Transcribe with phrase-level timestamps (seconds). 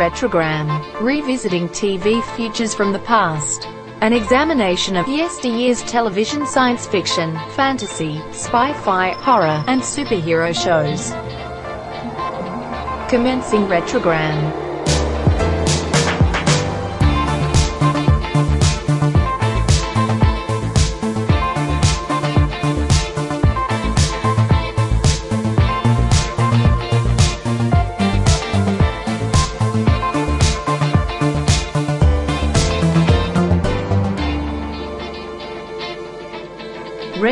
[0.00, 3.68] Retrogram, revisiting TV futures from the past.
[4.00, 11.10] An examination of yesteryear's television science fiction, fantasy, spy-fi, horror, and superhero shows.
[13.10, 14.69] Commencing Retrogram.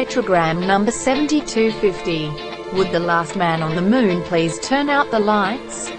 [0.08, 2.74] Retrogram number 7250.
[2.74, 5.90] Would the last man on the moon please turn out the lights?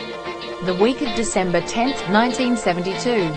[0.63, 3.29] The week of December 10, 1972.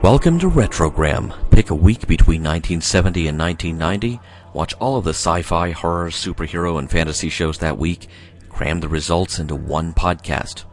[0.00, 1.34] Welcome to Retrogram.
[1.50, 4.20] Pick a week between 1970 and 1990.
[4.52, 8.06] Watch all of the sci-fi, horror, superhero, and fantasy shows that week.
[8.48, 10.66] Cram the results into one podcast.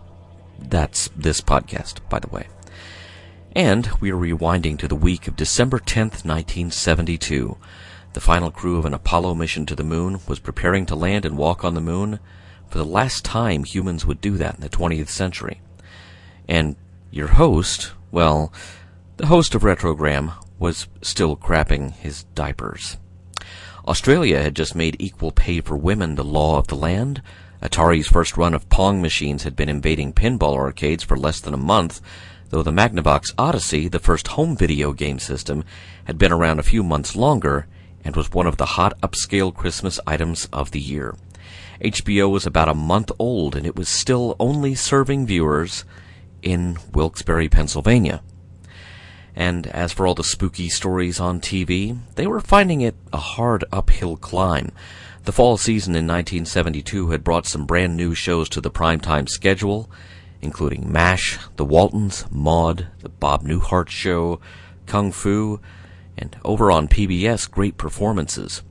[0.59, 2.45] That's this podcast, by the way.
[3.53, 7.57] And we are rewinding to the week of December 10th, 1972.
[8.13, 11.37] The final crew of an Apollo mission to the moon was preparing to land and
[11.37, 12.19] walk on the moon
[12.69, 15.59] for the last time humans would do that in the 20th century.
[16.47, 16.77] And
[17.09, 18.53] your host, well,
[19.17, 22.97] the host of Retrogram was still crapping his diapers.
[23.85, 27.21] Australia had just made equal pay for women the law of the land.
[27.61, 31.57] Atari's first run of Pong machines had been invading pinball arcades for less than a
[31.57, 31.99] month,
[32.51, 35.63] though the Magnavox Odyssey, the first home video game system,
[36.03, 37.65] had been around a few months longer
[38.03, 41.15] and was one of the hot upscale Christmas items of the year.
[41.81, 45.85] HBO was about a month old and it was still only serving viewers
[46.41, 48.21] in Wilkes-Barre, Pennsylvania.
[49.35, 53.63] And as for all the spooky stories on TV, they were finding it a hard
[53.71, 54.71] uphill climb.
[55.23, 59.89] The fall season in 1972 had brought some brand new shows to the primetime schedule,
[60.41, 64.39] including MASH, The Waltons, Maude, The Bob Newhart Show,
[64.85, 65.59] Kung Fu,
[66.17, 68.63] and over on PBS, great performances.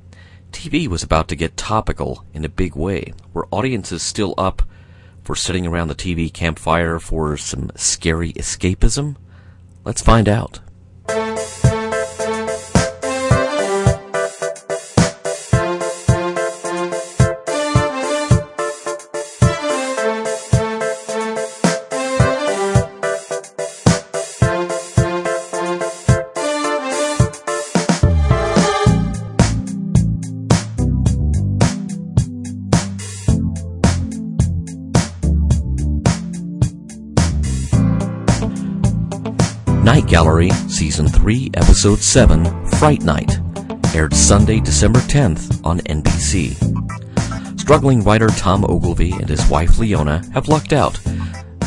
[0.53, 3.13] TV was about to get topical in a big way.
[3.33, 4.63] Were audiences still up
[5.23, 9.17] for sitting around the TV campfire for some scary escapism?
[9.85, 10.61] Let's find out.
[40.11, 43.39] Gallery, Season 3, Episode 7, Fright Night,
[43.95, 46.57] aired Sunday, December 10th on NBC.
[47.61, 50.99] Struggling writer Tom Ogilvy and his wife Leona have lucked out.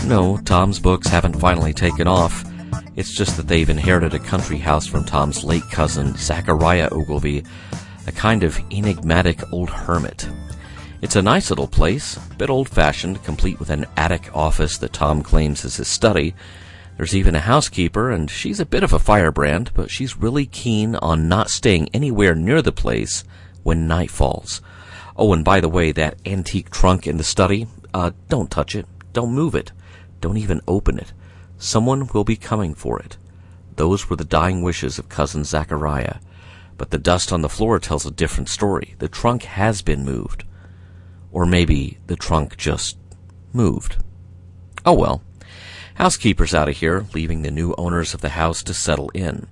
[0.08, 2.44] No, Tom's books haven't finally taken off.
[2.98, 7.46] It's just that they've inherited a country house from Tom's late cousin, Zachariah Ogilvy,
[8.08, 10.28] a kind of enigmatic old hermit.
[11.02, 14.92] It's a nice little place, a bit old fashioned, complete with an attic office that
[14.92, 16.36] Tom claims is his study,
[16.98, 20.96] there's even a housekeeper, and she's a bit of a firebrand, but she's really keen
[20.96, 23.24] on not staying anywhere near the place
[23.64, 24.62] when night falls.
[25.16, 28.86] Oh, and by the way, that antique trunk in the study, uh, don't touch it.
[29.12, 29.72] Don't move it.
[30.22, 31.14] Don't even open it.
[31.58, 33.18] Someone will be coming for it.
[33.76, 36.16] Those were the dying wishes of cousin Zachariah.
[36.78, 38.96] But the dust on the floor tells a different story.
[39.00, 40.44] The trunk has been moved.
[41.32, 42.98] Or maybe the trunk just
[43.52, 43.98] moved.
[44.86, 45.22] Oh well.
[45.96, 49.48] Housekeeper's out of here, leaving the new owners of the house to settle in.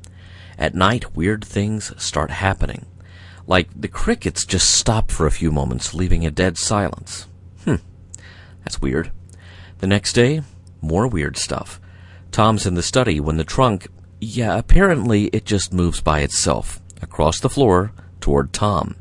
[0.58, 2.86] At night, weird things start happening.
[3.48, 7.28] Like the crickets just stop for a few moments, leaving a dead silence.
[7.66, 7.76] Hmm,
[8.64, 9.12] that's weird.
[9.80, 10.42] The next day,
[10.82, 11.80] more weird stuff.
[12.32, 13.88] Tom's in the study when the trunk,
[14.20, 18.96] yeah, apparently it just moves by itself, across the floor, toward Tom.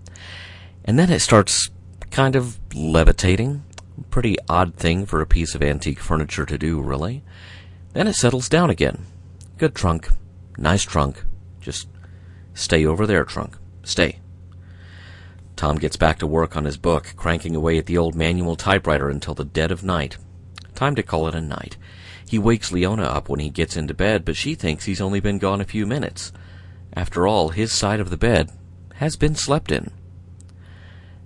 [0.84, 1.70] And then it starts
[2.10, 3.62] kind of levitating,
[4.08, 7.22] Pretty odd thing for a piece of antique furniture to do, really.
[7.92, 9.04] Then it settles down again.
[9.58, 10.08] Good trunk.
[10.56, 11.24] Nice trunk.
[11.60, 11.88] Just
[12.54, 13.56] stay over there, trunk.
[13.82, 14.18] Stay.
[15.56, 19.10] Tom gets back to work on his book, cranking away at the old manual typewriter
[19.10, 20.16] until the dead of night.
[20.74, 21.76] Time to call it a night.
[22.26, 25.38] He wakes Leona up when he gets into bed, but she thinks he's only been
[25.38, 26.32] gone a few minutes.
[26.94, 28.50] After all, his side of the bed
[28.94, 29.90] has been slept in.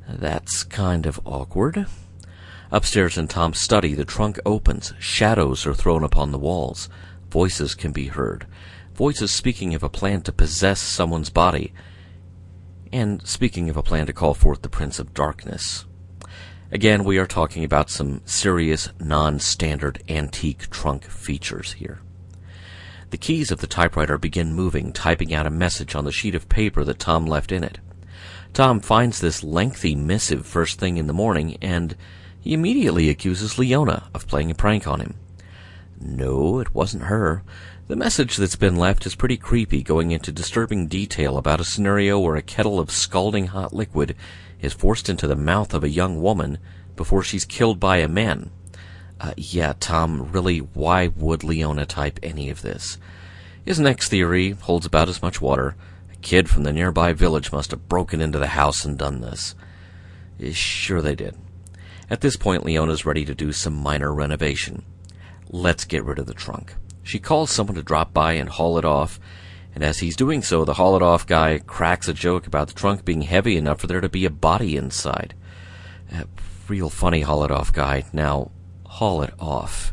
[0.08, 1.86] That's kind of awkward.
[2.74, 4.94] Upstairs in Tom's study, the trunk opens.
[4.98, 6.88] Shadows are thrown upon the walls.
[7.30, 8.48] Voices can be heard.
[8.96, 11.72] Voices speaking of a plan to possess someone's body.
[12.92, 15.84] And speaking of a plan to call forth the Prince of Darkness,
[16.72, 22.00] again, we are talking about some serious, non standard antique trunk features here.
[23.10, 26.48] The keys of the typewriter begin moving, typing out a message on the sheet of
[26.48, 27.78] paper that Tom left in it.
[28.52, 31.96] Tom finds this lengthy missive first thing in the morning, and
[32.44, 35.14] he immediately accuses Leona of playing a prank on him.
[35.98, 37.42] No, it wasn't her.
[37.88, 42.18] The message that's been left is pretty creepy, going into disturbing detail about a scenario
[42.18, 44.14] where a kettle of scalding hot liquid
[44.60, 46.58] is forced into the mouth of a young woman
[46.96, 48.50] before she's killed by a man.
[49.18, 52.98] Uh, yeah, Tom, really, why would Leona type any of this?
[53.64, 55.76] His next theory holds about as much water.
[56.12, 59.54] A kid from the nearby village must have broken into the house and done this.
[60.52, 61.38] Sure, they did.
[62.10, 64.84] At this point, Leona's ready to do some minor renovation.
[65.50, 66.74] Let's get rid of the trunk.
[67.02, 69.20] She calls someone to drop by and haul it off,
[69.74, 72.74] and as he's doing so, the haul it off guy cracks a joke about the
[72.74, 75.34] trunk being heavy enough for there to be a body inside.
[76.12, 76.24] Uh,
[76.68, 78.04] real funny haul it off guy.
[78.12, 78.50] Now,
[78.86, 79.92] haul it off.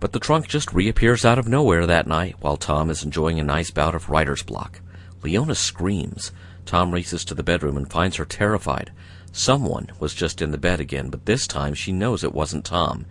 [0.00, 3.44] But the trunk just reappears out of nowhere that night while Tom is enjoying a
[3.44, 4.80] nice bout of writer's block.
[5.22, 6.32] Leona screams.
[6.64, 8.92] Tom races to the bedroom and finds her terrified.
[9.32, 13.06] Someone was just in the bed again, but this time she knows it wasn't Tom,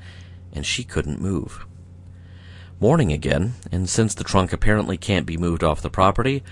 [0.54, 1.66] and she couldn't move.
[2.80, 6.44] Morning again, and since the trunk apparently can't be moved off the property,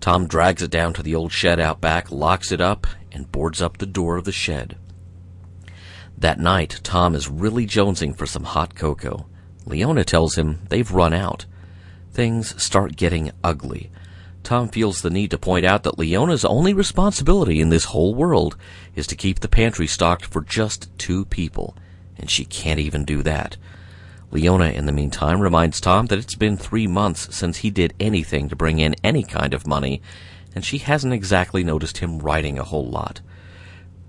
[0.00, 3.60] Tom drags it down to the old shed out back, locks it up, and boards
[3.60, 4.76] up the door of the shed.
[6.16, 9.26] That night, Tom is really jonesing for some hot cocoa.
[9.66, 11.44] Leona tells him they've run out.
[12.12, 13.90] Things start getting ugly.
[14.48, 18.56] Tom feels the need to point out that Leona's only responsibility in this whole world
[18.96, 21.76] is to keep the pantry stocked for just two people,
[22.16, 23.58] and she can't even do that.
[24.30, 28.48] Leona, in the meantime, reminds Tom that it's been three months since he did anything
[28.48, 30.00] to bring in any kind of money,
[30.54, 33.20] and she hasn't exactly noticed him writing a whole lot.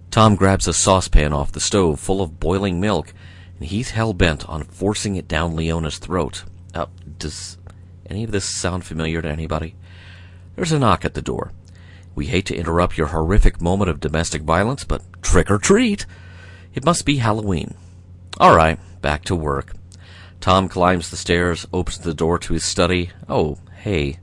[0.09, 3.13] Tom grabs a saucepan off the stove full of boiling milk,
[3.57, 6.45] and he's hell bent on forcing it down Leona's throat.
[6.73, 6.85] Uh,
[7.17, 7.57] does
[8.09, 9.75] any of this sound familiar to anybody?
[10.59, 11.53] There's a knock at the door.
[12.15, 16.05] We hate to interrupt your horrific moment of domestic violence, but trick or treat!
[16.73, 17.75] It must be Halloween.
[18.41, 19.71] All right, back to work.
[20.41, 23.11] Tom climbs the stairs, opens the door to his study.
[23.29, 24.19] Oh, hey,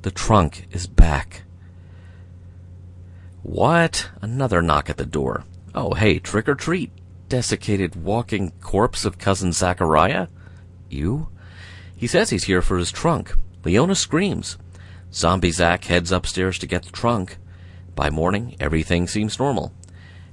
[0.00, 1.42] the trunk is back.
[3.42, 4.08] What?
[4.22, 5.44] Another knock at the door.
[5.74, 6.92] Oh, hey, trick or treat.
[7.28, 10.28] Desiccated walking corpse of cousin Zachariah?
[10.88, 11.28] You?
[11.94, 13.34] He says he's here for his trunk.
[13.66, 14.56] Leona screams.
[15.14, 17.36] Zombie Zack heads upstairs to get the trunk.
[17.94, 19.72] By morning, everything seems normal.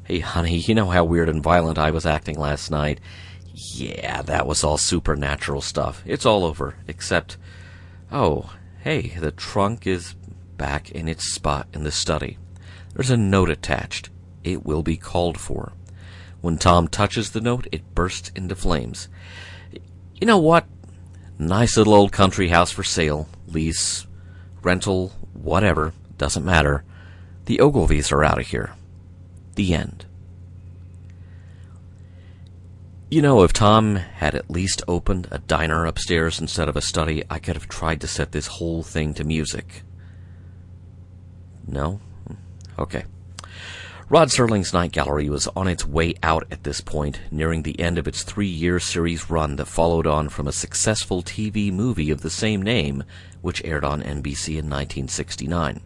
[0.03, 2.99] Hey, honey, you know how weird and violent I was acting last night?
[3.53, 6.01] Yeah, that was all supernatural stuff.
[6.05, 7.37] It's all over, except.
[8.11, 10.15] Oh, hey, the trunk is
[10.57, 12.39] back in its spot in the study.
[12.95, 14.09] There's a note attached.
[14.43, 15.73] It will be called for.
[16.41, 19.09] When Tom touches the note, it bursts into flames.
[20.19, 20.65] You know what?
[21.37, 23.29] Nice little old country house for sale.
[23.47, 24.07] Lease,
[24.63, 26.83] rental, whatever, doesn't matter.
[27.45, 28.73] The Ogilvies are out of here.
[29.55, 30.05] The end.
[33.09, 37.23] You know, if Tom had at least opened a diner upstairs instead of a study,
[37.29, 39.83] I could have tried to set this whole thing to music.
[41.67, 41.99] No?
[42.79, 43.03] Okay.
[44.07, 47.97] Rod Serling's Night Gallery was on its way out at this point, nearing the end
[47.97, 52.21] of its three year series run that followed on from a successful TV movie of
[52.21, 53.03] the same name
[53.41, 55.81] which aired on NBC in 1969.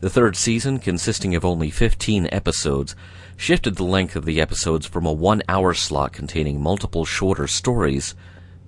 [0.00, 2.94] The third season, consisting of only 15 episodes,
[3.36, 8.14] shifted the length of the episodes from a one hour slot containing multiple shorter stories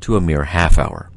[0.01, 1.11] to a mere half hour.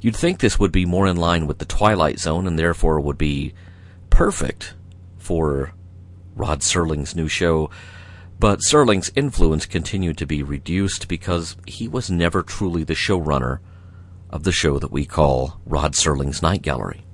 [0.00, 3.18] You'd think this would be more in line with The Twilight Zone and therefore would
[3.18, 3.54] be
[4.10, 4.74] perfect
[5.18, 5.72] for
[6.34, 7.70] Rod Serling's new show,
[8.38, 13.60] but Serling's influence continued to be reduced because he was never truly the showrunner
[14.30, 17.04] of the show that we call Rod Serling's Night Gallery.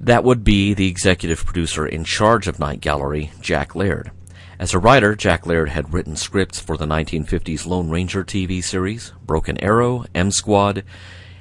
[0.00, 4.10] That would be the executive producer in charge of Night Gallery, Jack Laird.
[4.58, 9.12] As a writer, Jack Laird had written scripts for the 1950s Lone Ranger TV series,
[9.24, 10.84] Broken Arrow, M Squad,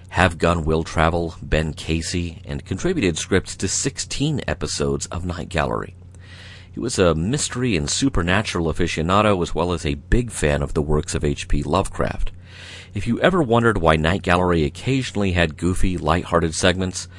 [0.09, 5.95] Have Gun Will Travel, Ben Casey, and contributed scripts to 16 episodes of Night Gallery.
[6.71, 10.81] He was a mystery and supernatural aficionado as well as a big fan of the
[10.81, 11.63] works of H.P.
[11.63, 12.33] Lovecraft.
[12.95, 17.09] If you ever wondered why Night Gallery occasionally had goofy, light-hearted segments,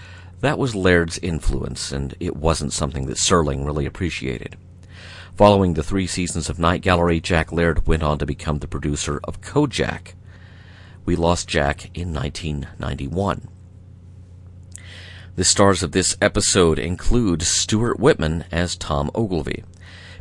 [0.41, 4.57] that was Laird's influence, and it wasn't something that Serling really appreciated.
[5.37, 9.21] Following the three seasons of Night Gallery, Jack Laird went on to become the producer
[9.25, 10.15] of Kojak.
[11.05, 13.47] We lost Jack in 1991.
[15.35, 19.63] The stars of this episode include Stuart Whitman as Tom Ogilvy.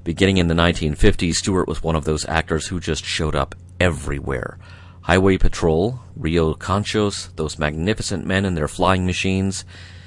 [0.04, 4.60] Beginning in the 1950s, Stuart was one of those actors who just showed up everywhere.
[5.06, 9.64] Highway Patrol, Rio Conchos, those magnificent men in their flying machines,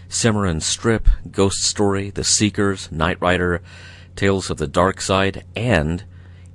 [0.09, 3.63] Cimarron Strip, Ghost Story, The Seekers, Knight Rider,
[4.17, 6.03] Tales of the Dark Side, and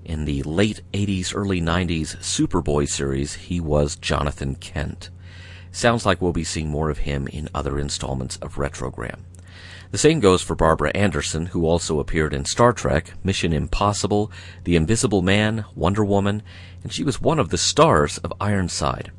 [0.04, 5.10] in the late 80s, early 90s Superboy series, he was Jonathan Kent.
[5.72, 9.22] Sounds like we'll be seeing more of him in other installments of Retrogram.
[9.92, 14.32] The same goes for Barbara Anderson, who also appeared in Star Trek, Mission Impossible,
[14.64, 16.42] The Invisible Man, Wonder Woman,
[16.84, 19.12] and she was one of the stars of Ironside.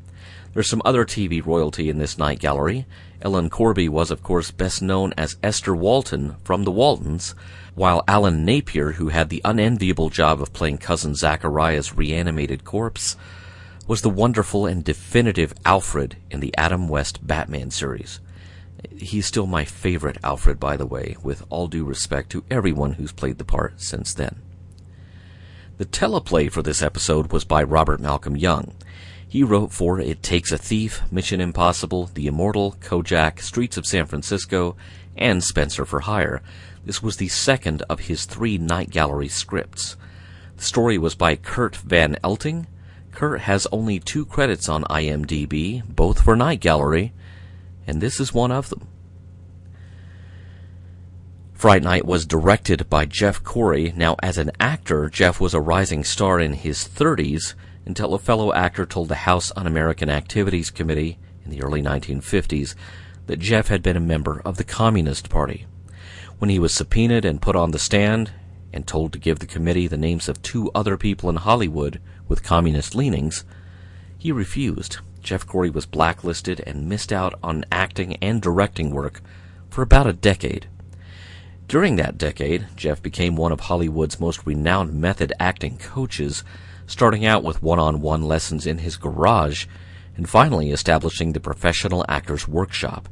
[0.53, 2.85] There's some other TV royalty in this night gallery.
[3.21, 7.35] Ellen Corby was, of course, best known as Esther Walton from The Waltons,
[7.73, 13.17] while Alan Napier, who had the unenviable job of playing Cousin Zachariah's reanimated corpse,
[13.85, 18.21] was the wonderful and definitive Alfred in the Adam West Batman series.
[18.95, 23.11] He's still my favorite Alfred, by the way, with all due respect to everyone who's
[23.11, 24.41] played the part since then.
[25.77, 28.73] The teleplay for this episode was by Robert Malcolm Young.
[29.27, 34.05] He wrote for It Takes a Thief, Mission Impossible, The Immortal, Kojak, Streets of San
[34.05, 34.77] Francisco,
[35.17, 36.41] and Spencer for Hire.
[36.85, 39.97] This was the second of his three Night Gallery scripts.
[40.55, 42.67] The story was by Kurt Van Elting.
[43.11, 47.11] Kurt has only two credits on IMDb, both for Night Gallery,
[47.85, 48.87] and this is one of them.
[51.55, 53.93] Fright Night was directed by Jeff Corey.
[53.95, 57.53] Now, as an actor, Jeff was a rising star in his 30s
[57.85, 62.75] until a fellow actor told the House Un American Activities Committee in the early 1950s
[63.27, 65.65] that Jeff had been a member of the Communist Party.
[66.39, 68.31] When he was subpoenaed and put on the stand
[68.73, 72.43] and told to give the committee the names of two other people in Hollywood with
[72.43, 73.45] communist leanings,
[74.17, 74.97] he refused.
[75.21, 79.21] Jeff Corey was blacklisted and missed out on acting and directing work
[79.69, 80.67] for about a decade.
[81.67, 86.43] During that decade, Jeff became one of Hollywood's most renowned method acting coaches
[86.87, 89.65] starting out with one-on-one lessons in his garage,
[90.15, 93.09] and finally establishing the Professional Actors Workshop.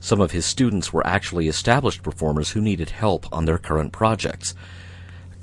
[0.00, 4.54] Some of his students were actually established performers who needed help on their current projects.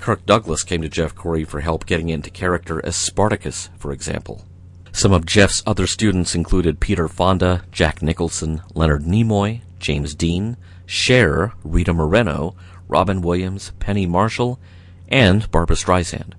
[0.00, 4.44] Kirk Douglas came to Jeff Corey for help getting into character as Spartacus, for example.
[4.92, 10.56] Some of Jeff's other students included Peter Fonda, Jack Nicholson, Leonard Nimoy, James Dean,
[10.88, 12.56] Cher, Rita Moreno,
[12.88, 14.58] Robin Williams, Penny Marshall,
[15.06, 16.32] and Barbra Streisand.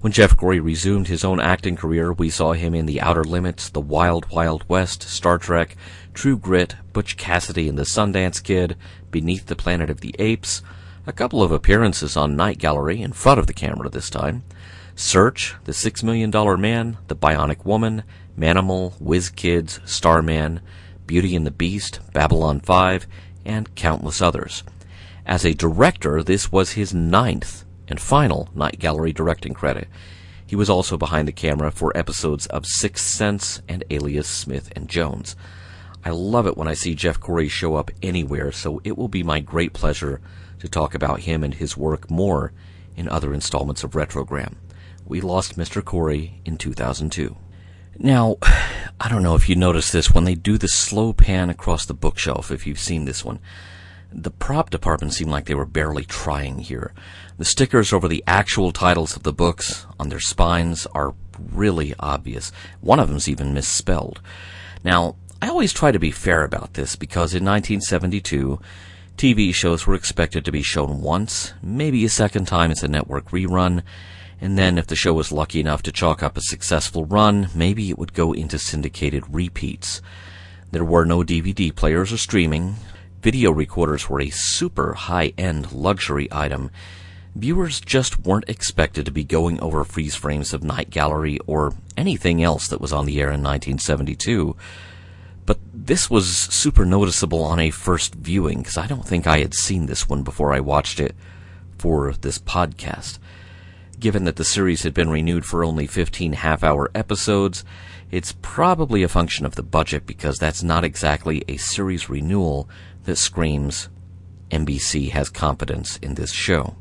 [0.00, 3.68] When Jeff Corey resumed his own acting career, we saw him in The Outer Limits,
[3.68, 5.76] The Wild Wild West, Star Trek,
[6.14, 8.78] True Grit, Butch Cassidy and the Sundance Kid,
[9.10, 10.62] Beneath the Planet of the Apes,
[11.06, 14.44] a couple of appearances on Night Gallery in front of the camera this time,
[14.96, 18.02] Search, The Six Million Dollar Man, The Bionic Woman,
[18.38, 20.60] Manimal, Whiz Kids, Starman,
[21.06, 23.06] Beauty and the Beast, Babylon 5,
[23.44, 24.62] and countless others.
[25.26, 29.88] As a director, this was his ninth and final Night Gallery directing credit.
[30.46, 34.88] He was also behind the camera for episodes of Sixth Sense and Alias Smith and
[34.88, 35.36] Jones.
[36.04, 39.22] I love it when I see Jeff Corey show up anywhere, so it will be
[39.22, 40.20] my great pleasure
[40.58, 42.52] to talk about him and his work more
[42.94, 44.54] in other installments of Retrogram.
[45.06, 45.82] We lost Mr.
[45.84, 47.36] Corey in 2002.
[47.98, 48.36] Now,
[49.00, 51.94] I don't know if you noticed this when they do the slow pan across the
[51.94, 53.40] bookshelf, if you've seen this one.
[54.12, 56.92] The prop department seemed like they were barely trying here.
[57.36, 61.14] The stickers over the actual titles of the books on their spines are
[61.52, 62.52] really obvious.
[62.80, 64.20] One of them's even misspelled.
[64.84, 68.60] Now, I always try to be fair about this because in 1972,
[69.16, 73.30] TV shows were expected to be shown once, maybe a second time as a network
[73.30, 73.82] rerun,
[74.44, 77.90] and then if the show was lucky enough to chalk up a successful run, maybe
[77.90, 80.00] it would go into syndicated repeats.
[80.70, 82.76] There were no DVD players or streaming,
[83.24, 86.70] Video recorders were a super high-end luxury item.
[87.34, 92.42] Viewers just weren't expected to be going over freeze frames of Night Gallery or anything
[92.42, 94.54] else that was on the air in 1972.
[95.46, 99.54] But this was super noticeable on a first viewing because I don't think I had
[99.54, 101.16] seen this one before I watched it
[101.78, 103.16] for this podcast.
[103.98, 107.64] Given that the series had been renewed for only 15 half hour episodes,
[108.10, 112.68] it's probably a function of the budget because that's not exactly a series renewal
[113.04, 113.88] that screams
[114.50, 116.76] NBC has competence in this show.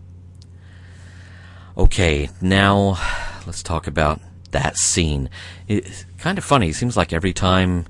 [1.76, 3.00] Okay, now
[3.48, 4.20] let's talk about
[4.52, 5.30] that scene.
[5.68, 6.70] It's kind of funny.
[6.70, 7.86] It seems like every time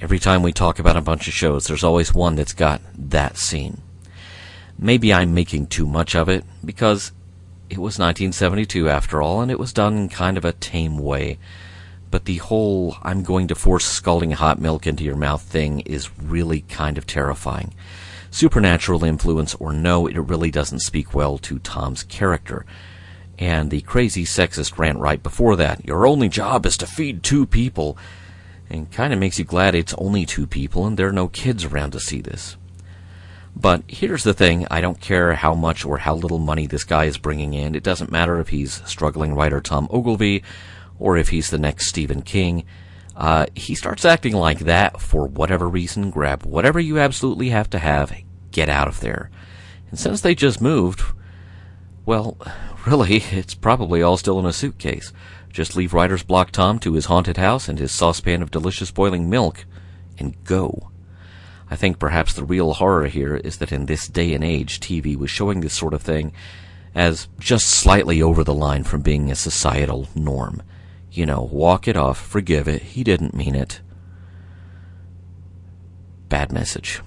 [0.00, 3.36] every time we talk about a bunch of shows, there's always one that's got that
[3.36, 3.80] scene.
[4.78, 7.12] Maybe I'm making too much of it because
[7.72, 11.38] it was 1972 after all, and it was done in kind of a tame way.
[12.10, 16.10] but the whole I'm going to force scalding hot milk into your mouth thing is
[16.20, 17.72] really kind of terrifying.
[18.30, 22.66] Supernatural influence or no, it really doesn't speak well to Tom's character.
[23.38, 27.46] And the crazy sexist rant right before that, your only job is to feed two
[27.46, 27.96] people,
[28.68, 31.64] and kind of makes you glad it's only two people and there are no kids
[31.64, 32.58] around to see this.
[33.54, 37.04] But here's the thing I don't care how much or how little money this guy
[37.04, 37.74] is bringing in.
[37.74, 40.42] It doesn't matter if he's struggling writer Tom Ogilvy
[40.98, 42.64] or if he's the next Stephen King.
[43.16, 46.10] Uh, he starts acting like that for whatever reason.
[46.10, 48.12] Grab whatever you absolutely have to have,
[48.50, 49.30] get out of there.
[49.90, 51.02] And since they just moved,
[52.06, 52.38] well,
[52.86, 55.12] really, it's probably all still in a suitcase.
[55.50, 59.28] Just leave writer's block Tom to his haunted house and his saucepan of delicious boiling
[59.28, 59.66] milk
[60.18, 60.91] and go.
[61.72, 65.16] I think perhaps the real horror here is that in this day and age, TV
[65.16, 66.34] was showing this sort of thing
[66.94, 70.62] as just slightly over the line from being a societal norm.
[71.10, 73.80] You know, walk it off, forgive it, he didn't mean it.
[76.28, 77.00] Bad message.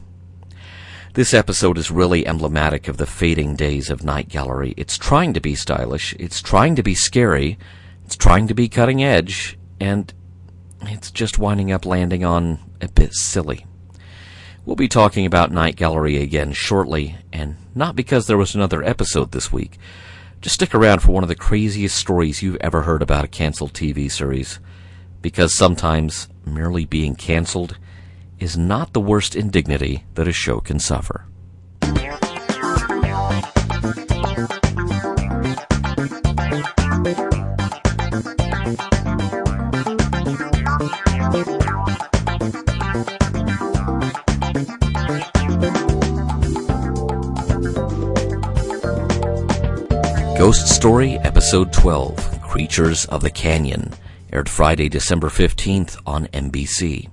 [1.13, 4.73] This episode is really emblematic of the fading days of Night Gallery.
[4.77, 7.59] It's trying to be stylish, it's trying to be scary,
[8.03, 10.11] it's trying to be cutting edge, and
[10.81, 13.67] it's just winding up landing on a bit silly.
[14.65, 19.31] We'll be talking about Night Gallery again shortly, and not because there was another episode
[19.31, 19.77] this week,
[20.41, 23.73] just stick around for one of the craziest stories you've ever heard about a canceled
[23.73, 24.59] TV series.
[25.21, 27.77] Because sometimes merely being canceled
[28.39, 31.25] is not the worst indignity that a show can suffer.
[50.45, 53.91] Ghost Story, Episode 12 Creatures of the Canyon,
[54.31, 57.09] aired Friday, December 15th on NBC.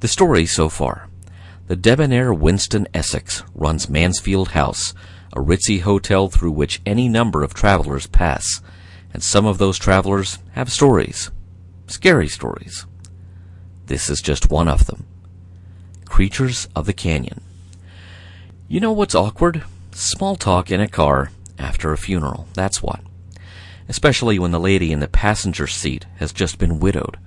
[0.00, 1.10] The story so far
[1.66, 4.94] The debonair Winston Essex runs Mansfield House,
[5.34, 8.62] a ritzy hotel through which any number of travelers pass,
[9.12, 11.30] and some of those travelers have stories.
[11.86, 12.86] Scary stories.
[13.88, 15.04] This is just one of them.
[16.06, 17.42] Creatures of the Canyon.
[18.68, 19.64] You know what's awkward?
[19.90, 23.00] Small talk in a car after a funeral, that's what.
[23.88, 27.18] Especially when the lady in the passenger seat has just been widowed.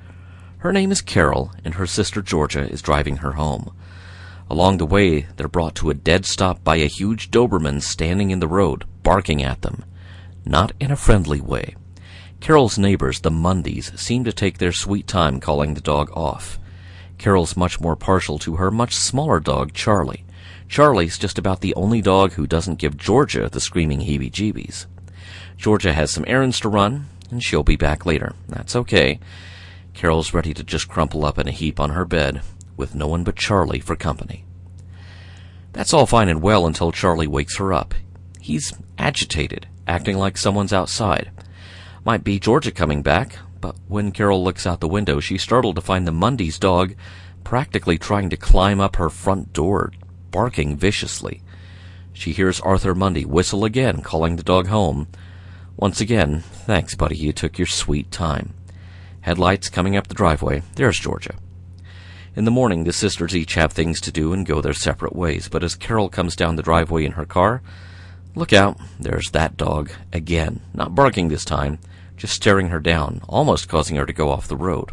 [0.59, 3.75] Her name is Carol, and her sister Georgia is driving her home.
[4.49, 8.39] Along the way, they're brought to a dead stop by a huge Doberman standing in
[8.39, 9.83] the road, barking at them.
[10.45, 11.75] Not in a friendly way.
[12.39, 16.59] Carol's neighbors, the Mundys, seem to take their sweet time calling the dog off.
[17.17, 20.24] Carol's much more partial to her much smaller dog, Charlie.
[20.67, 24.85] Charlie's just about the only dog who doesn't give Georgia the screaming heebie jeebies.
[25.57, 28.33] Georgia has some errands to run, and she'll be back later.
[28.47, 29.19] That's okay.
[29.93, 32.41] Carol's ready to just crumple up in a heap on her bed,
[32.75, 34.43] with no one but Charlie for company.
[35.71, 37.93] That's all fine and well until Charlie wakes her up.
[38.39, 41.31] He's agitated, acting like someone's outside.
[42.03, 45.81] Might be Georgia coming back, but when Carol looks out the window, she's startled to
[45.81, 46.95] find the Mundy's dog
[47.43, 49.91] practically trying to climb up her front door,
[50.35, 51.41] barking viciously.
[52.11, 55.07] She hears Arthur Mundy whistle again, calling the dog home.
[55.77, 58.53] Once again, thanks, buddy, you took your sweet time.
[59.21, 60.61] Headlights coming up the driveway.
[60.75, 61.35] There's Georgia.
[62.35, 65.47] In the morning, the sisters each have things to do and go their separate ways,
[65.47, 67.61] but as Carol comes down the driveway in her car,
[68.35, 71.79] look out, there's that dog again, not barking this time,
[72.17, 74.91] just staring her down, almost causing her to go off the road.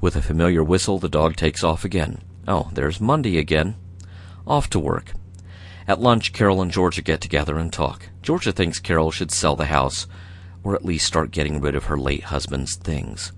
[0.00, 2.22] With a familiar whistle, the dog takes off again.
[2.46, 3.74] Oh, there's Mundy again
[4.46, 5.12] off to work.
[5.86, 8.08] At lunch, Carol and Georgia get together and talk.
[8.22, 10.06] Georgia thinks Carol should sell the house,
[10.62, 13.32] or at least start getting rid of her late husband's things.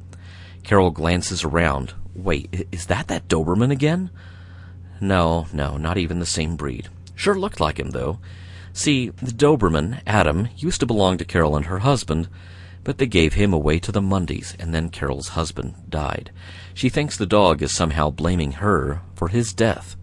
[0.63, 1.95] Carol glances around.
[2.15, 4.11] Wait, is that that Doberman again?
[5.01, 6.89] No, no, not even the same breed.
[7.15, 8.19] Sure looked like him, though.
[8.73, 12.29] See, the Doberman, Adam, used to belong to Carol and her husband,
[12.85, 16.31] but they gave him away to the Mundys, and then Carol's husband died.
[16.75, 19.97] She thinks the dog is somehow blaming her for his death.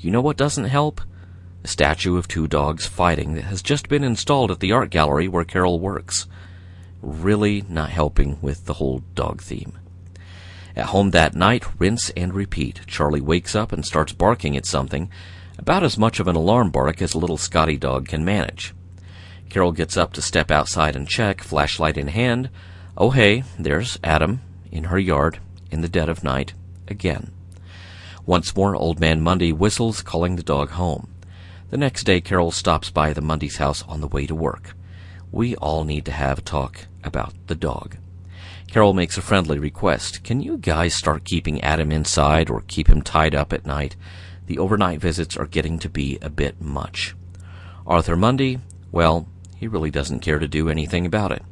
[0.00, 1.02] You know what doesn't help?
[1.62, 5.28] A statue of two dogs fighting that has just been installed at the art gallery
[5.28, 6.26] where Carol works.
[7.02, 9.78] Really not helping with the whole dog theme.
[10.74, 12.80] At home that night, rinse and repeat.
[12.86, 15.10] Charlie wakes up and starts barking at something,
[15.58, 18.72] about as much of an alarm bark as a little Scotty dog can manage.
[19.50, 22.48] Carol gets up to step outside and check, flashlight in hand.
[22.96, 24.40] Oh hey, there's Adam,
[24.72, 26.54] in her yard, in the dead of night,
[26.88, 27.32] again.
[28.30, 31.12] Once more, Old Man Mundy whistles, calling the dog home.
[31.70, 34.76] The next day, Carol stops by the Mundy's house on the way to work.
[35.32, 37.96] We all need to have a talk about the dog.
[38.68, 40.22] Carol makes a friendly request.
[40.22, 43.96] Can you guys start keeping Adam inside or keep him tied up at night?
[44.46, 47.16] The overnight visits are getting to be a bit much.
[47.84, 48.60] Arthur Mundy,
[48.92, 51.42] well, he really doesn't care to do anything about it.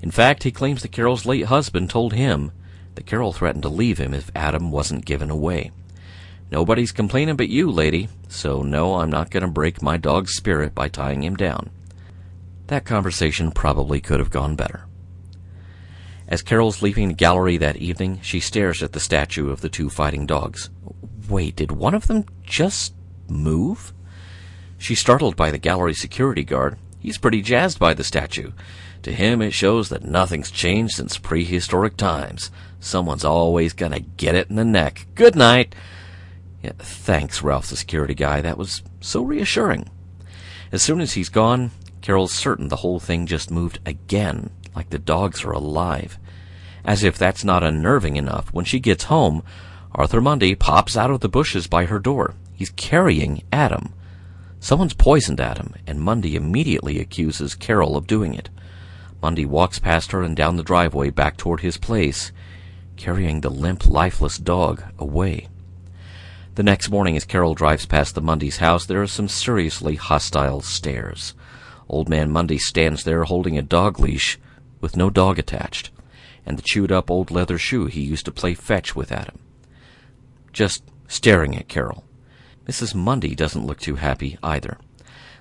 [0.00, 2.52] In fact, he claims that Carol's late husband told him
[2.94, 5.72] that Carol threatened to leave him if Adam wasn't given away.
[6.52, 10.74] Nobody's complaining but you, lady, so no, I'm not going to break my dog's spirit
[10.74, 11.70] by tying him down.
[12.66, 14.84] That conversation probably could have gone better.
[16.28, 19.88] As Carol's leaving the gallery that evening, she stares at the statue of the two
[19.88, 20.68] fighting dogs.
[21.26, 22.92] Wait, did one of them just
[23.30, 23.94] move?
[24.76, 26.76] She's startled by the gallery security guard.
[27.00, 28.52] He's pretty jazzed by the statue.
[29.04, 32.50] To him, it shows that nothing's changed since prehistoric times.
[32.78, 35.06] Someone's always gonna get it in the neck.
[35.14, 35.74] Good night.
[36.62, 38.40] Yeah, thanks, Ralph, the security guy.
[38.40, 39.88] That was so reassuring.
[40.70, 44.98] As soon as he's gone, Carol's certain the whole thing just moved again, like the
[44.98, 46.18] dogs are alive.
[46.84, 49.42] As if that's not unnerving enough, when she gets home,
[49.92, 52.34] Arthur Mundy pops out of the bushes by her door.
[52.54, 53.92] He's carrying Adam.
[54.60, 58.48] Someone's poisoned Adam, and Mundy immediately accuses Carol of doing it.
[59.20, 62.32] Mundy walks past her and down the driveway back toward his place,
[62.96, 65.48] carrying the limp, lifeless dog away.
[66.54, 70.60] The next morning, as Carol drives past the Mundy's house, there are some seriously hostile
[70.60, 71.34] stares.
[71.88, 74.38] Old Man Mundy stands there holding a dog leash
[74.80, 75.90] with no dog attached
[76.44, 79.38] and the chewed up old leather shoe he used to play fetch with Adam.
[80.52, 82.04] Just staring at Carol.
[82.66, 82.94] Mrs.
[82.94, 84.78] Mundy doesn't look too happy either.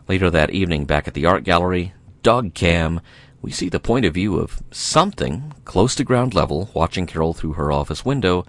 [0.07, 1.93] Later that evening, back at the art gallery,
[2.23, 3.01] dog cam,
[3.41, 7.53] we see the point of view of something close to ground level watching Carol through
[7.53, 8.45] her office window,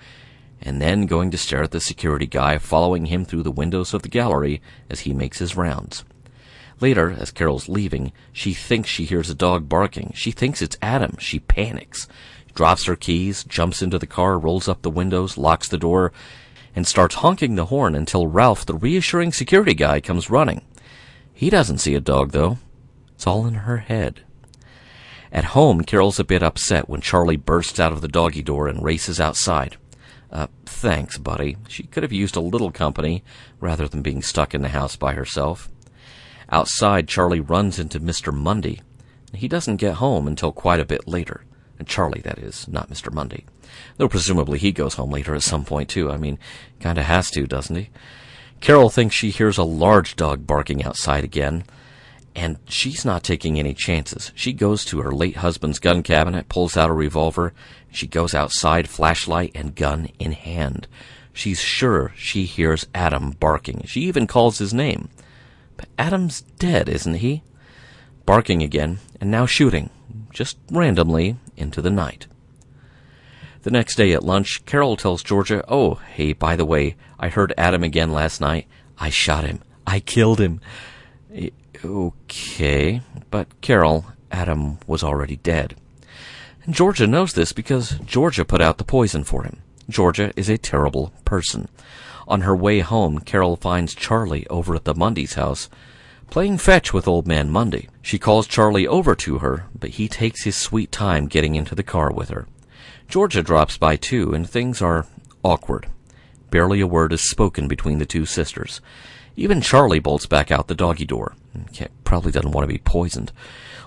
[0.63, 4.03] and then going to stare at the security guy following him through the windows of
[4.03, 6.05] the gallery as he makes his rounds.
[6.81, 10.13] Later, as Carol's leaving, she thinks she hears a dog barking.
[10.15, 11.17] She thinks it's Adam.
[11.19, 12.09] She panics
[12.55, 16.13] drops her keys, jumps into the car, rolls up the windows, locks the door,
[16.75, 20.63] and starts honking the horn until Ralph, the reassuring security guy, comes running.
[21.33, 22.59] He doesn't see a dog, though.
[23.15, 24.23] It's all in her head.
[25.31, 28.85] At home, Carol's a bit upset when Charlie bursts out of the doggy door and
[28.85, 29.77] races outside.
[30.33, 31.59] Uh, thanks, buddy.
[31.69, 33.23] She could have used a little company
[33.61, 35.69] rather than being stuck in the house by herself.
[36.49, 38.33] Outside, Charlie runs into Mr.
[38.33, 38.81] Mundy.
[39.35, 41.45] He doesn't get home until quite a bit later.
[41.79, 43.13] And Charlie, that is, not Mr.
[43.13, 43.45] Mundy.
[43.97, 46.11] Though presumably he goes home later at some point, too.
[46.11, 46.39] I mean,
[46.81, 47.91] kinda has to, doesn't he?
[48.61, 51.65] Carol thinks she hears a large dog barking outside again,
[52.35, 54.31] and she's not taking any chances.
[54.35, 57.53] She goes to her late husband's gun cabinet, pulls out a revolver,
[57.93, 60.89] she goes outside, flashlight and gun in hand.
[61.33, 63.85] She's sure she hears Adam barking.
[63.87, 65.09] She even calls his name.
[65.77, 67.43] But Adam's dead, isn't he?
[68.27, 69.91] Barking again, and now shooting
[70.33, 72.27] just randomly, into the night.
[73.63, 77.55] The next day at lunch, Carol tells Georgia, Oh, hey, by the way, I heard
[77.57, 78.67] Adam again last night.
[78.99, 79.61] I shot him.
[79.87, 80.61] I killed him.
[81.85, 85.77] Okay, but Carol, Adam was already dead.
[86.65, 89.63] And Georgia knows this because Georgia put out the poison for him.
[89.89, 91.69] Georgia is a terrible person.
[92.29, 95.69] On her way home, Carol finds Charlie over at the Mundy's house
[96.33, 97.91] playing fetch with old man Mundy.
[98.01, 101.83] She calls Charlie over to her, but he takes his sweet time getting into the
[101.83, 102.47] car with her.
[103.07, 105.05] Georgia drops by too, and things are
[105.45, 105.89] awkward.
[106.51, 108.81] Barely a word is spoken between the two sisters.
[109.37, 111.35] Even Charlie bolts back out the doggy door.
[112.05, 113.31] Probably doesn't want to be poisoned.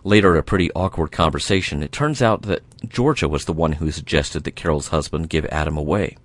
[0.05, 1.81] Later, a pretty awkward conversation.
[1.81, 5.77] It turns out that Georgia was the one who suggested that Carol's husband give Adam
[5.77, 6.15] away.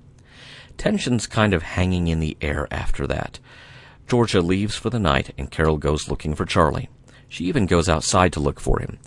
[0.76, 3.38] Tension's kind of hanging in the air after that.
[4.06, 6.90] Georgia leaves for the night, and Carol goes looking for Charlie.
[7.26, 8.98] She even goes outside to look for him.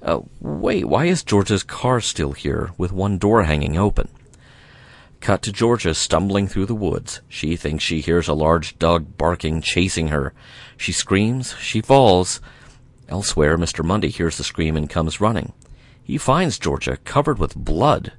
[0.00, 4.08] Uh, wait, why is Georgia's car still here, with one door hanging open?
[5.20, 7.20] Cut to Georgia stumbling through the woods.
[7.28, 10.32] She thinks she hears a large dog barking, chasing her.
[10.78, 12.40] She screams, she falls.
[13.08, 13.84] Elsewhere, Mr.
[13.84, 15.52] Mundy hears the scream and comes running.
[16.02, 18.12] He finds Georgia covered with blood.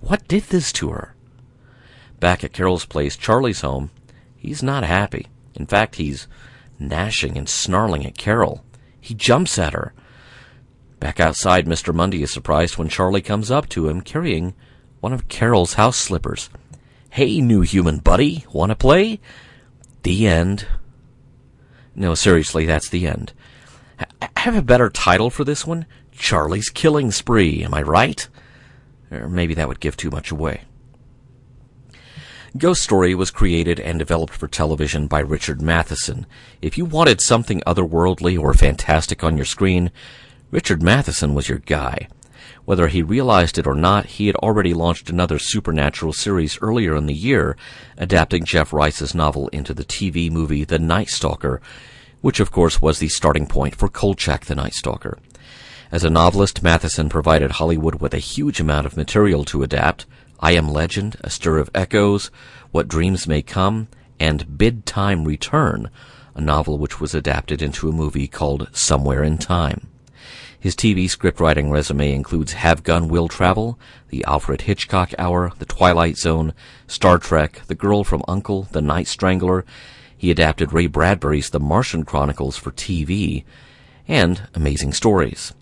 [0.00, 1.14] What did this to her?
[2.18, 3.90] Back at Carol's place, Charlie's home,
[4.36, 5.28] he's not happy.
[5.54, 6.28] In fact, he's
[6.78, 8.64] gnashing and snarling at Carol.
[9.00, 9.92] He jumps at her.
[10.98, 11.94] Back outside, Mr.
[11.94, 14.54] Mundy is surprised when Charlie comes up to him carrying
[15.00, 16.50] one of Carol's house slippers.
[17.10, 19.18] Hey, new human buddy, wanna play?
[20.02, 20.66] The end.
[21.94, 23.32] No, seriously, that's the end.
[24.00, 28.28] I have a better title for this one Charlie's Killing Spree, am I right?
[29.10, 30.62] Or maybe that would give too much away.
[32.58, 36.26] Ghost Story was created and developed for television by Richard Matheson.
[36.60, 39.92] If you wanted something otherworldly or fantastic on your screen,
[40.50, 42.08] Richard Matheson was your guy.
[42.64, 47.06] Whether he realized it or not, he had already launched another supernatural series earlier in
[47.06, 47.56] the year,
[47.96, 51.60] adapting Jeff Rice's novel into the TV movie The Night Stalker,
[52.20, 55.18] which of course was the starting point for Kolchak the Night Stalker.
[55.92, 60.06] As a novelist, Matheson provided Hollywood with a huge amount of material to adapt
[60.38, 62.30] I Am Legend, A Stir of Echoes,
[62.70, 65.90] What Dreams May Come, and Bid Time Return,
[66.34, 69.88] a novel which was adapted into a movie called Somewhere in Time.
[70.60, 73.78] His TV scriptwriting resume includes Have Gun Will Travel,
[74.10, 76.52] The Alfred Hitchcock Hour, The Twilight Zone,
[76.86, 79.64] Star Trek, The Girl from Uncle, The Night Strangler.
[80.20, 83.42] He adapted Ray Bradbury's The Martian Chronicles for TV,
[84.06, 85.54] and Amazing Stories.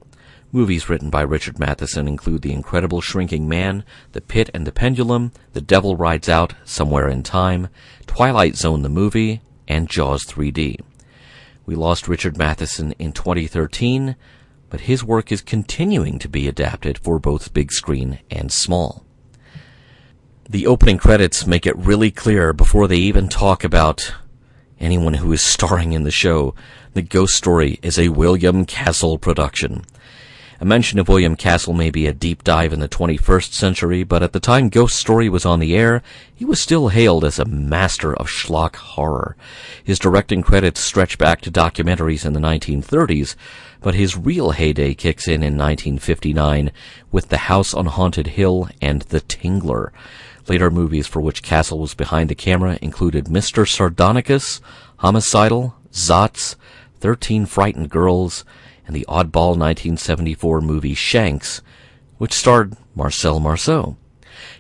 [0.51, 5.31] Movies written by Richard Matheson include The Incredible Shrinking Man, The Pit and the Pendulum,
[5.53, 7.68] The Devil Rides Out, Somewhere in Time,
[8.09, 10.81] Twilight Zone the movie, and Jaws 3D.
[11.64, 14.16] We lost Richard Matheson in 2013,
[14.71, 19.07] but his work is continuing to be adapted for both big screen and small.
[20.51, 24.14] The opening credits make it really clear before they even talk about
[24.81, 26.55] anyone who is starring in the show
[26.95, 29.85] The Ghost Story is a William Castle production.
[30.61, 34.25] A mention of William Castle may be a deep dive in the 21st century, but
[34.25, 36.03] at the time Ghost Story was on the air,
[36.35, 39.37] he was still hailed as a master of schlock horror.
[39.85, 43.37] His directing credits stretch back to documentaries in the 1930s,
[43.81, 46.73] but his real heyday kicks in in 1959
[47.12, 49.91] with The House on Haunted Hill and The Tingler.
[50.49, 53.69] Later movies for which Castle was behind the camera included Mr.
[53.69, 54.61] Sardonicus,
[54.99, 56.57] Homicidal, Zotz,
[57.01, 58.47] Thirteen Frightened Girls,
[58.87, 61.61] and the oddball 1974 movie Shanks,
[62.17, 63.97] which starred Marcel Marceau.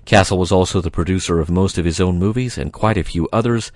[0.04, 3.26] Castle was also the producer of most of his own movies and quite a few
[3.32, 3.72] others,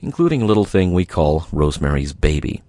[0.00, 2.62] including a little thing we call Rosemary's Baby.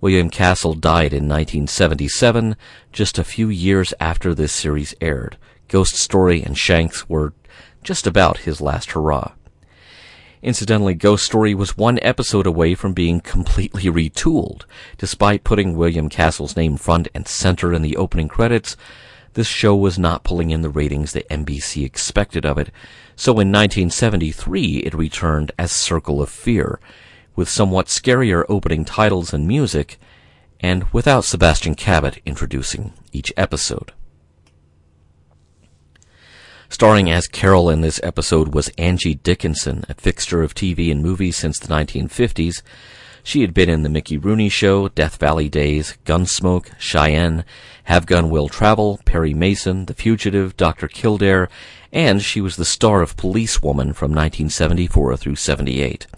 [0.00, 2.56] William Castle died in 1977,
[2.92, 5.36] just a few years after this series aired.
[5.68, 7.32] Ghost Story and Shanks were
[7.84, 9.32] just about his last hurrah.
[10.42, 14.64] Incidentally, Ghost Story was one episode away from being completely retooled.
[14.98, 18.76] Despite putting William Castle's name front and center in the opening credits,
[19.32, 22.70] this show was not pulling in the ratings that NBC expected of it,
[23.16, 26.78] so in 1973 it returned as Circle of Fear,
[27.34, 29.98] with somewhat scarier opening titles and music,
[30.60, 33.92] and without Sebastian Cabot introducing each episode.
[36.74, 41.36] Starring as Carol in this episode was Angie Dickinson, a fixture of TV and movies
[41.36, 42.62] since the 1950s.
[43.22, 47.44] She had been in The Mickey Rooney Show, Death Valley Days, Gunsmoke, Cheyenne,
[47.84, 50.88] Have Gun Will Travel, Perry Mason, The Fugitive, Dr.
[50.88, 51.48] Kildare,
[51.92, 56.08] and she was the star of Policewoman from 1974 through 78.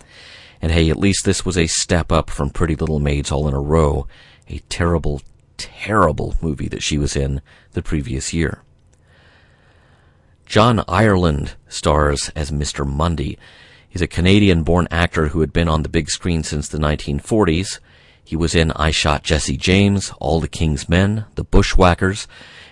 [0.63, 3.53] And hey, at least this was a step up from Pretty Little Maids All in
[3.53, 4.07] a Row,
[4.49, 5.21] a terrible,
[5.59, 7.43] terrible movie that she was in
[7.73, 8.63] the previous year.
[10.47, 12.87] John Ireland stars as Mr.
[12.87, 13.37] Mundy.
[13.89, 17.81] He's a Canadian born actor who had been on the big screen since the 1940s.
[18.25, 22.29] He was in I Shot Jesse James, All the King's Men, The Bushwhackers,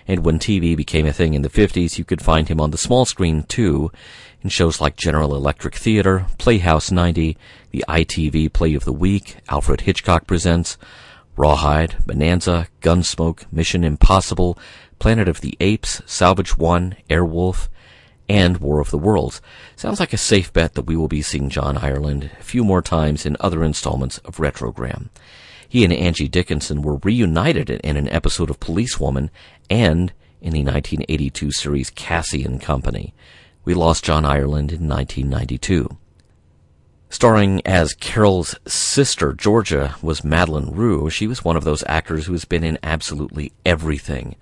[0.07, 2.77] and when TV became a thing in the 50s, you could find him on the
[2.77, 3.91] small screen too,
[4.41, 7.37] in shows like General Electric Theater, Playhouse 90,
[7.71, 10.77] the ITV Play of the Week, Alfred Hitchcock Presents,
[11.37, 14.57] Rawhide, Bonanza, Gunsmoke, Mission Impossible,
[14.99, 17.67] Planet of the Apes, Salvage One, Airwolf,
[18.27, 19.41] and War of the Worlds.
[19.75, 22.81] Sounds like a safe bet that we will be seeing John Ireland a few more
[22.81, 25.09] times in other installments of Retrogram.
[25.67, 29.29] He and Angie Dickinson were reunited in an episode of Policewoman
[29.69, 33.13] and in the 1982 series Cassie and Company.
[33.63, 35.97] We lost John Ireland in 1992.
[37.09, 41.09] Starring as Carol's sister, Georgia, was Madlyn Rhue.
[41.09, 44.35] She was one of those actors who has been in absolutely everything.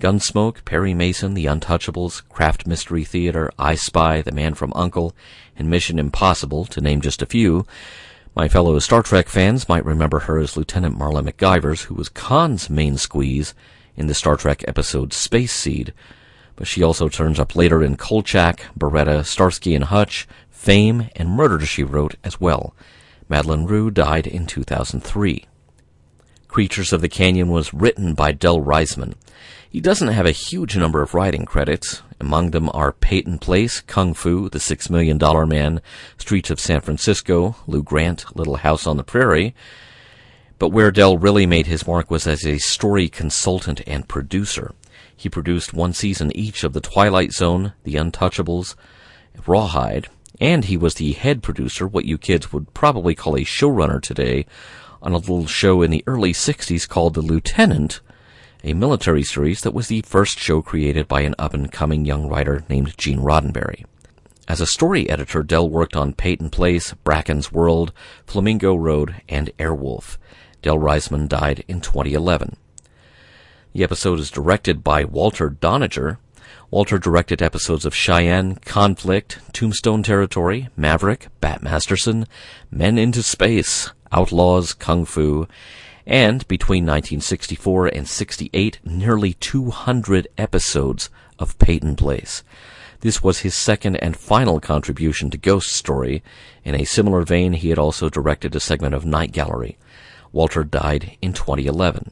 [0.00, 5.14] Gunsmoke, Perry Mason, The Untouchables, Kraft Mystery Theater, I Spy, The Man from Uncle,
[5.56, 7.66] and Mission Impossible, to name just a few.
[8.36, 12.68] My fellow Star Trek fans might remember her as Lieutenant Marla McGivers, who was Khan's
[12.68, 13.54] main squeeze
[13.96, 15.94] in the Star Trek episode Space Seed.
[16.56, 21.60] But she also turns up later in Kolchak, Baretta, Starsky and Hutch, Fame, and Murder
[21.60, 22.74] She Wrote as well.
[23.30, 25.46] Madlyn Rhue died in 2003.
[26.48, 29.14] Creatures of the Canyon was written by Del Reisman.
[29.74, 32.00] He doesn't have a huge number of writing credits.
[32.20, 35.82] Among them are Peyton Place, Kung Fu, The Six Million Dollar Man,
[36.16, 39.52] Streets of San Francisco, Lou Grant, Little House on the Prairie.
[40.60, 44.74] But where Del really made his mark was as a story consultant and producer.
[45.16, 48.76] He produced one season each of The Twilight Zone, The Untouchables,
[49.44, 50.06] Rawhide,
[50.40, 54.46] and he was the head producer, what you kids would probably call a showrunner today,
[55.02, 58.00] on a little show in the early 60s called The Lieutenant,
[58.64, 62.26] a military series that was the first show created by an up and coming young
[62.26, 63.84] writer named Gene Roddenberry.
[64.48, 67.92] As a story editor, Del worked on Peyton Place, Bracken's World,
[68.26, 70.16] Flamingo Road, and Airwolf.
[70.62, 72.56] Del Reisman died in 2011.
[73.74, 76.16] The episode is directed by Walter Doniger.
[76.70, 82.26] Walter directed episodes of Cheyenne, Conflict, Tombstone Territory, Maverick, Bat Masterson,
[82.70, 85.46] Men into Space, Outlaws, Kung Fu,
[86.06, 92.42] and between 1964 and 68, nearly 200 episodes of Peyton Place.
[93.00, 96.22] This was his second and final contribution to Ghost Story.
[96.64, 99.76] In a similar vein, he had also directed a segment of Night Gallery.
[100.32, 102.10] Walter died in 2011.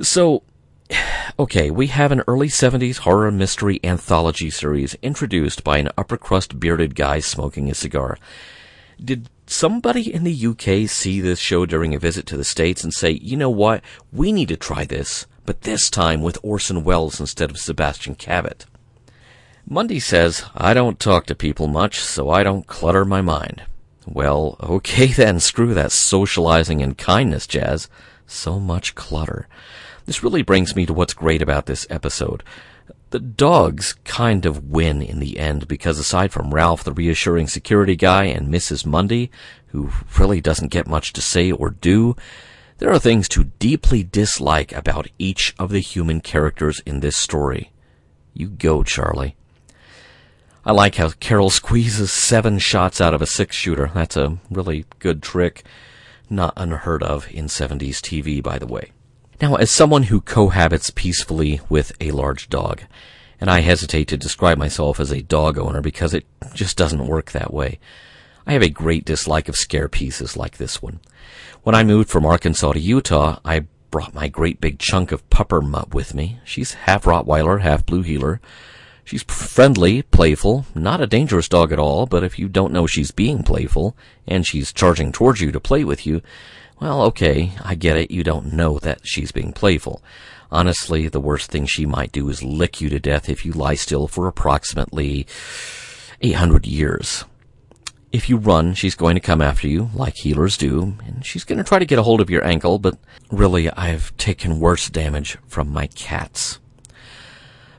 [0.00, 0.42] So,
[1.38, 6.60] okay, we have an early 70s horror mystery anthology series introduced by an upper crust
[6.60, 8.18] bearded guy smoking a cigar.
[9.02, 12.92] Did somebody in the UK see this show during a visit to the States and
[12.92, 13.82] say, you know what,
[14.12, 18.66] we need to try this, but this time with Orson Welles instead of Sebastian Cabot?
[19.66, 23.62] Mundy says, I don't talk to people much, so I don't clutter my mind.
[24.06, 27.88] Well, okay then, screw that socializing and kindness jazz.
[28.26, 29.48] So much clutter.
[30.06, 32.42] This really brings me to what's great about this episode.
[33.10, 37.96] The dogs kind of win in the end because aside from Ralph, the reassuring security
[37.96, 38.86] guy, and Mrs.
[38.86, 39.32] Mundy,
[39.68, 42.14] who really doesn't get much to say or do,
[42.78, 47.72] there are things to deeply dislike about each of the human characters in this story.
[48.32, 49.34] You go, Charlie.
[50.64, 53.90] I like how Carol squeezes seven shots out of a six shooter.
[53.92, 55.64] That's a really good trick.
[56.28, 58.92] Not unheard of in 70s TV, by the way.
[59.40, 62.82] Now, as someone who cohabits peacefully with a large dog,
[63.40, 67.30] and I hesitate to describe myself as a dog owner because it just doesn't work
[67.30, 67.78] that way,
[68.46, 71.00] I have a great dislike of scare pieces like this one.
[71.62, 75.66] When I moved from Arkansas to Utah, I brought my great big chunk of pupper
[75.66, 76.38] mutt with me.
[76.44, 78.42] She's half Rottweiler, half Blue Heeler.
[79.04, 83.10] She's friendly, playful, not a dangerous dog at all, but if you don't know she's
[83.10, 86.20] being playful, and she's charging towards you to play with you,
[86.80, 90.02] well, okay, I get it, you don't know that she's being playful.
[90.50, 93.74] Honestly, the worst thing she might do is lick you to death if you lie
[93.74, 95.26] still for approximately
[96.20, 97.24] 800 years.
[98.10, 101.58] If you run, she's going to come after you, like heelers do, and she's going
[101.58, 102.98] to try to get a hold of your ankle, but
[103.30, 106.58] really, I've taken worse damage from my cats.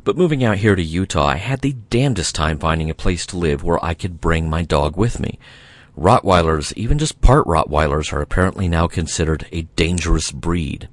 [0.04, 3.38] But moving out here to Utah, I had the damnedest time finding a place to
[3.38, 5.38] live where I could bring my dog with me.
[5.98, 10.88] Rottweilers, even just part Rottweilers, are apparently now considered a dangerous breed.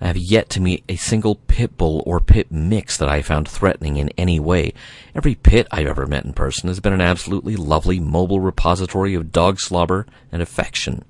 [0.00, 3.48] I have yet to meet a single pit bull or pit mix that I found
[3.48, 4.72] threatening in any way.
[5.14, 9.32] Every pit I've ever met in person has been an absolutely lovely mobile repository of
[9.32, 11.04] dog slobber and affection.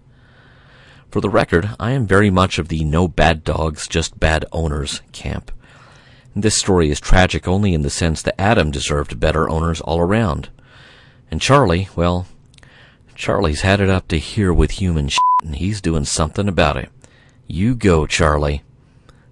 [1.11, 5.03] For the record, I am very much of the no bad dogs, just bad owners
[5.13, 5.51] camp.
[6.35, 10.51] This story is tragic only in the sense that Adam deserved better owners all around.
[11.31, 12.27] And Charlie, well,
[13.19, 16.89] Charlie's had it up to here with human shit, and he's doing something about it.
[17.49, 18.63] You go, Charlie.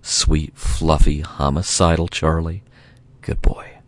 [0.03, 2.65] Sweet, fluffy, homicidal Charlie.
[3.23, 3.79] Good boy.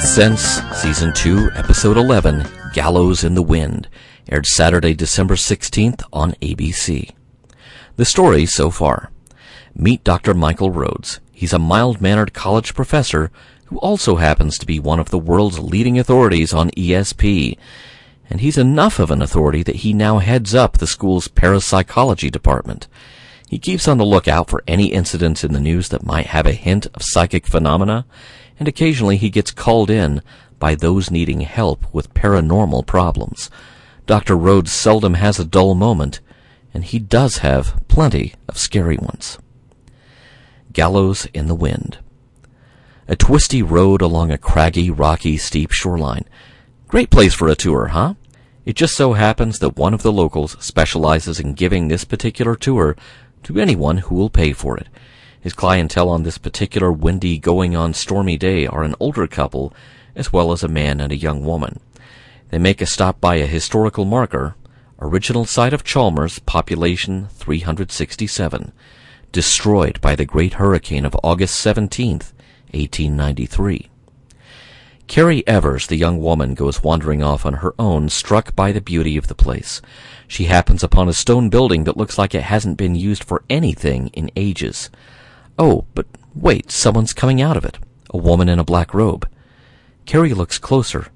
[0.00, 0.42] Sixth Sense,
[0.80, 3.86] Season 2, Episode 11, Gallows in the Wind,
[4.30, 7.10] aired Saturday, December 16th on ABC.
[7.96, 9.10] The story so far.
[9.74, 10.32] Meet Dr.
[10.32, 11.20] Michael Rhodes.
[11.32, 13.30] He's a mild-mannered college professor
[13.66, 17.58] who also happens to be one of the world's leading authorities on ESP.
[18.30, 22.88] And he's enough of an authority that he now heads up the school's parapsychology department.
[23.50, 26.52] He keeps on the lookout for any incidents in the news that might have a
[26.52, 28.06] hint of psychic phenomena
[28.60, 30.22] and occasionally he gets called in
[30.58, 33.50] by those needing help with paranormal problems.
[34.06, 34.36] Dr.
[34.36, 36.20] Rhodes seldom has a dull moment,
[36.74, 39.38] and he does have plenty of scary ones.
[40.72, 41.98] Gallows in the Wind.
[43.08, 46.26] A twisty road along a craggy, rocky, steep shoreline.
[46.86, 48.14] Great place for a tour, huh?
[48.66, 52.94] It just so happens that one of the locals specializes in giving this particular tour
[53.44, 54.88] to anyone who will pay for it.
[55.40, 59.72] His clientele on this particular windy, going on stormy day are an older couple,
[60.14, 61.80] as well as a man and a young woman.
[62.50, 64.54] They make a stop by a historical marker,
[65.00, 68.72] original site of Chalmers, population 367.
[69.32, 72.20] destroyed by the great hurricane of August 17,
[72.72, 73.88] 1893.
[75.06, 79.16] Carrie Evers, the young woman, goes wandering off on her own, struck by the beauty
[79.16, 79.80] of the place.
[80.28, 84.08] She happens upon a stone building that looks like it hasn't been used for anything
[84.08, 84.90] in ages.
[85.60, 87.78] Oh, but wait, someone's coming out of it.
[88.08, 89.28] A woman in a black robe.
[90.06, 91.08] Carrie looks closer.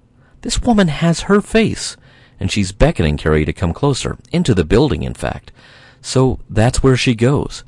[0.42, 1.96] This woman has her face,
[2.38, 5.50] and she's beckoning Carrie to come closer, into the building, in fact.
[6.02, 7.64] So that's where she goes.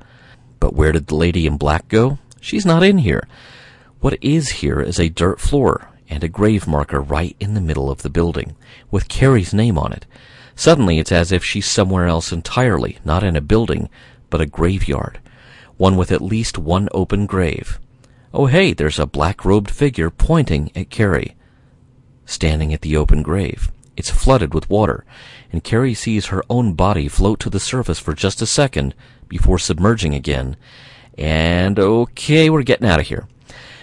[0.61, 2.19] But where did the lady in black go?
[2.43, 3.27] She's not in here.
[4.01, 7.91] What is here is a dirt floor, and a grave marker right in the middle
[7.91, 8.55] of the building,
[8.91, 10.05] with Carrie's name on it.
[10.55, 13.89] Suddenly it's as if she's somewhere else entirely, not in a building,
[14.29, 15.21] but a graveyard.
[15.77, 17.79] One with at least one open grave.
[18.33, 21.37] Oh hey, there's a black-robed figure pointing at Carrie.
[22.25, 23.71] Standing at the open grave.
[23.97, 25.05] It's flooded with water,
[25.51, 28.95] and Carrie sees her own body float to the surface for just a second
[29.29, 30.57] before submerging again.
[31.17, 33.27] And okay, we're getting out of here.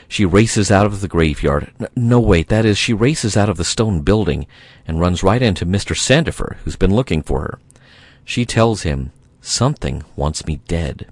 [0.07, 1.73] She races out of the graveyard.
[1.95, 4.45] No, wait, that is, she races out of the stone building
[4.87, 5.95] and runs right into Mr.
[5.95, 7.59] Sandifer, who's been looking for her.
[8.23, 11.07] She tells him, Something wants me dead.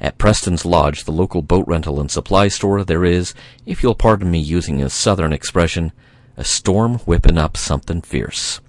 [0.00, 3.34] At Preston's Lodge, the local boat rental and supply store, there is,
[3.64, 5.92] if you'll pardon me using a southern expression,
[6.36, 8.60] a storm whipping up something fierce.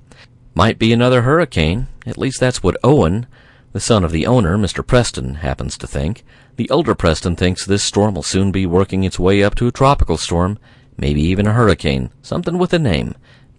[0.56, 1.88] Might be another hurricane.
[2.06, 3.28] At least that's what Owen,
[3.74, 4.86] the son of the owner, Mr.
[4.86, 6.24] Preston, happens to think.
[6.56, 9.72] The elder Preston thinks this storm will soon be working its way up to a
[9.72, 10.58] tropical storm,
[10.98, 13.14] maybe even a hurricane, something with a name.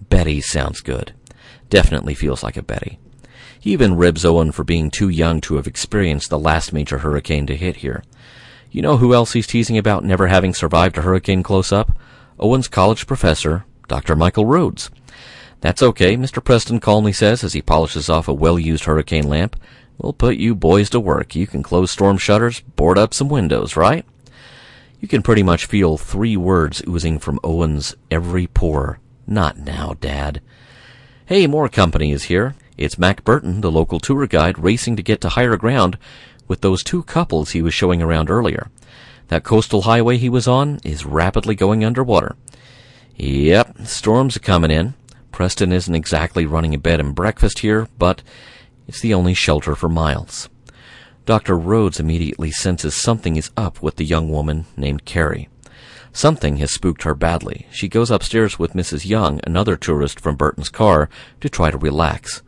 [0.09, 1.13] Betty sounds good.
[1.69, 2.99] Definitely feels like a Betty.
[3.61, 7.47] He even ribs Owen for being too young to have experienced the last major hurricane
[7.47, 8.03] to hit here.
[8.71, 11.97] You know who else he's teasing about never having survived a hurricane close up?
[12.39, 14.15] Owen's college professor, Dr.
[14.15, 14.91] Michael Rhodes.
[15.61, 16.45] That's okay, Mr.
[16.45, 19.57] Preston calmly says as he polishes off a well-used hurricane lamp.
[19.99, 21.35] We'll put you boys to work.
[21.35, 24.05] You can close storm shutters, board up some windows, right?
[25.01, 29.01] You can pretty much feel three words oozing from Owen's every pore.
[29.27, 30.41] Not now, Dad.
[31.27, 32.55] Hey, more company is here.
[32.79, 35.99] It's Mac Burton, the local tour guide, racing to get to higher ground
[36.47, 38.71] with those two couples he was showing around earlier.
[39.27, 42.37] That coastal highway he was on is rapidly going underwater.
[43.17, 44.95] Yep, storms are coming in.
[45.33, 48.23] Preston isn't exactly running a bed and breakfast here, but
[48.87, 50.49] it's the only shelter for miles.
[51.27, 51.59] Dr.
[51.59, 55.49] Rhodes immediately senses something is up with the young woman named Carrie.
[56.13, 57.67] Something has spooked her badly.
[57.73, 59.05] She goes upstairs with Mrs.
[59.05, 61.09] Young, another tourist from Burton's car,
[61.41, 62.41] to try to relax.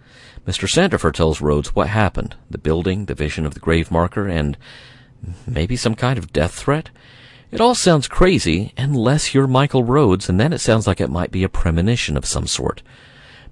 [0.46, 0.66] Mr.
[0.66, 4.56] Sandifer tells Rhodes what happened the building, the vision of the grave marker, and
[5.46, 6.90] maybe some kind of death threat.
[7.50, 11.32] It all sounds crazy, unless you're Michael Rhodes, and then it sounds like it might
[11.32, 12.82] be a premonition of some sort.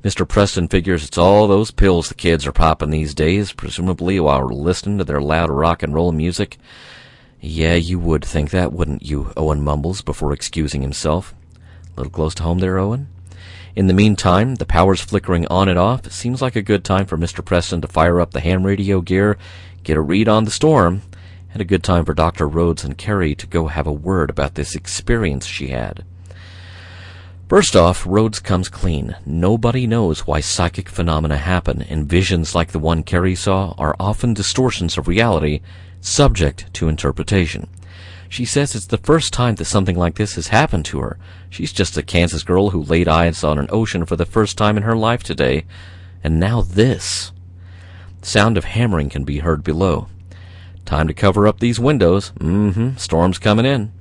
[0.05, 0.27] Mr.
[0.27, 4.99] Preston figures it's all those pills the kids are popping these days, presumably while listening
[4.99, 6.57] to their loud rock and roll music.
[7.41, 9.33] Yeah, you would think that, wouldn't you?
[9.37, 11.35] Owen mumbles before excusing himself.
[11.57, 13.09] A little close to home there, Owen?
[13.79, 16.05] In the meantime, the power's flickering on and off.
[16.05, 17.45] It seems like a good time for Mr.
[17.45, 19.39] Preston to fire up the ham radio gear,
[19.85, 21.03] get a read on the storm,
[21.53, 22.49] and a good time for Dr.
[22.49, 26.05] Rhodes and Carrie to go have a word about this experience she had.
[27.49, 29.15] First off, Rhodes comes clean.
[29.25, 34.35] Nobody knows why psychic phenomena happen, and visions like the one Carrie saw are often
[34.35, 35.61] distortions of reality,
[36.01, 37.69] subject to interpretation.
[38.29, 41.19] She says it's the first time that something like this has happened to her.
[41.49, 44.77] She's just a Kansas girl who laid eyes on an ocean for the first time
[44.77, 45.65] in her life today.
[46.23, 47.33] And now this.
[48.21, 50.09] The sound of hammering can be heard below.
[50.85, 52.33] Time to cover up these windows.
[52.39, 53.93] Mm-hmm, storm's coming in.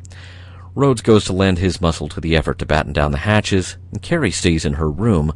[0.76, 4.02] Rhodes goes to lend his muscle to the effort to batten down the hatches, and
[4.02, 5.34] Carrie stays in her room,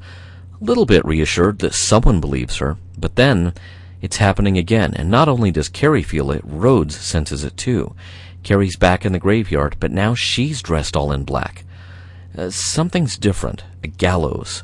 [0.59, 2.77] a little bit reassured that someone believes her.
[2.97, 3.53] But then,
[4.01, 7.95] it's happening again, and not only does Carrie feel it, Rhodes senses it too.
[8.43, 11.63] Carrie's back in the graveyard, but now she's dressed all in black.
[12.37, 13.63] Uh, something's different.
[13.83, 14.63] A gallows.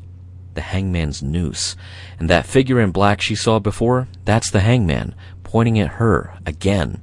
[0.55, 1.75] The hangman's noose.
[2.19, 5.13] And that figure in black she saw before, that's the hangman,
[5.43, 7.01] pointing at her, again.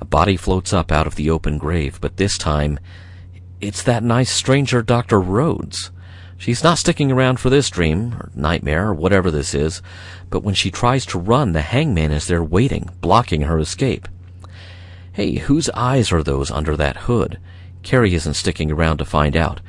[0.00, 2.78] A body floats up out of the open grave, but this time
[3.60, 5.20] it's that nice stranger, Dr.
[5.20, 5.90] Rhodes.
[6.36, 9.82] She's not sticking around for this dream, or nightmare, or whatever this is,
[10.30, 14.06] but when she tries to run, the hangman is there waiting, blocking her escape.
[15.18, 17.40] Hey, whose eyes are those under that hood?
[17.82, 19.60] Carrie isn't sticking around to find out.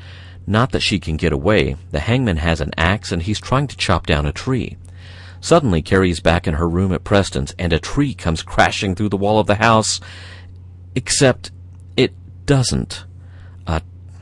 [0.45, 1.75] Not that she can get away.
[1.89, 4.77] The hangman has an axe and he's trying to chop down a tree.
[5.41, 9.17] Suddenly, Carrie's back in her room at Preston's, and a tree comes crashing through the
[9.17, 9.99] wall of the house.
[10.93, 11.49] Except
[11.97, 12.13] it
[12.45, 13.05] doesn't.
[13.65, 13.79] Uh,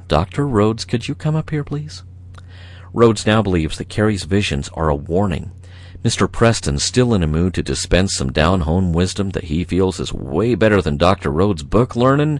[0.07, 0.47] Dr.
[0.47, 2.03] Rhodes, could you come up here, please?
[2.93, 5.51] Rhodes now believes that Carrie's visions are a warning.
[6.07, 6.31] Mr.
[6.31, 10.13] Preston, still in a mood to dispense some down home wisdom that he feels is
[10.13, 11.29] way better than Dr.
[11.29, 12.39] Rhodes' book learning,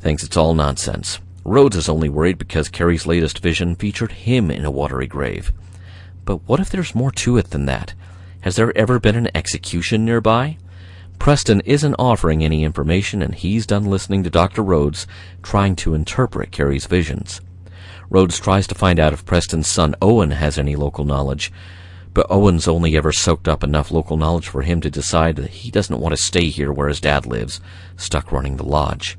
[0.00, 1.20] thinks it's all nonsense.
[1.44, 5.52] Rhodes is only worried because Carrie's latest vision featured him in a watery grave.
[6.24, 7.94] But what if there's more to it than that?
[8.40, 10.56] Has there ever been an execution nearby?
[11.20, 14.64] Preston isn't offering any information, and he's done listening to Dr.
[14.64, 15.06] Rhodes
[15.44, 17.40] trying to interpret Carrie's visions.
[18.10, 21.52] Rhodes tries to find out if Preston's son Owen has any local knowledge,
[22.12, 25.70] but Owen's only ever soaked up enough local knowledge for him to decide that he
[25.70, 27.60] doesn't want to stay here where his dad lives,
[27.96, 29.16] stuck running the lodge.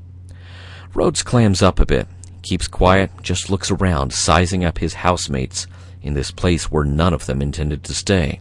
[0.93, 2.07] Rhodes clams up a bit,
[2.41, 5.67] keeps quiet, just looks around, sizing up his housemates
[6.01, 8.39] in this place where none of them intended to stay.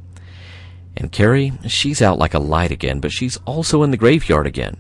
[0.96, 4.76] And Carrie, she's out like a light again, but she's also in the graveyard again.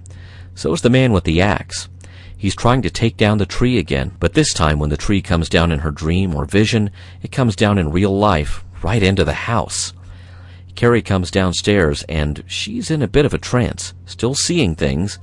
[0.54, 1.88] So is the man with the axe.
[2.36, 5.48] He's trying to take down the tree again, but this time when the tree comes
[5.48, 6.90] down in her dream or vision,
[7.22, 9.92] it comes down in real life, right into the house.
[10.74, 15.18] Carrie comes downstairs, and she's in a bit of a trance, still seeing things,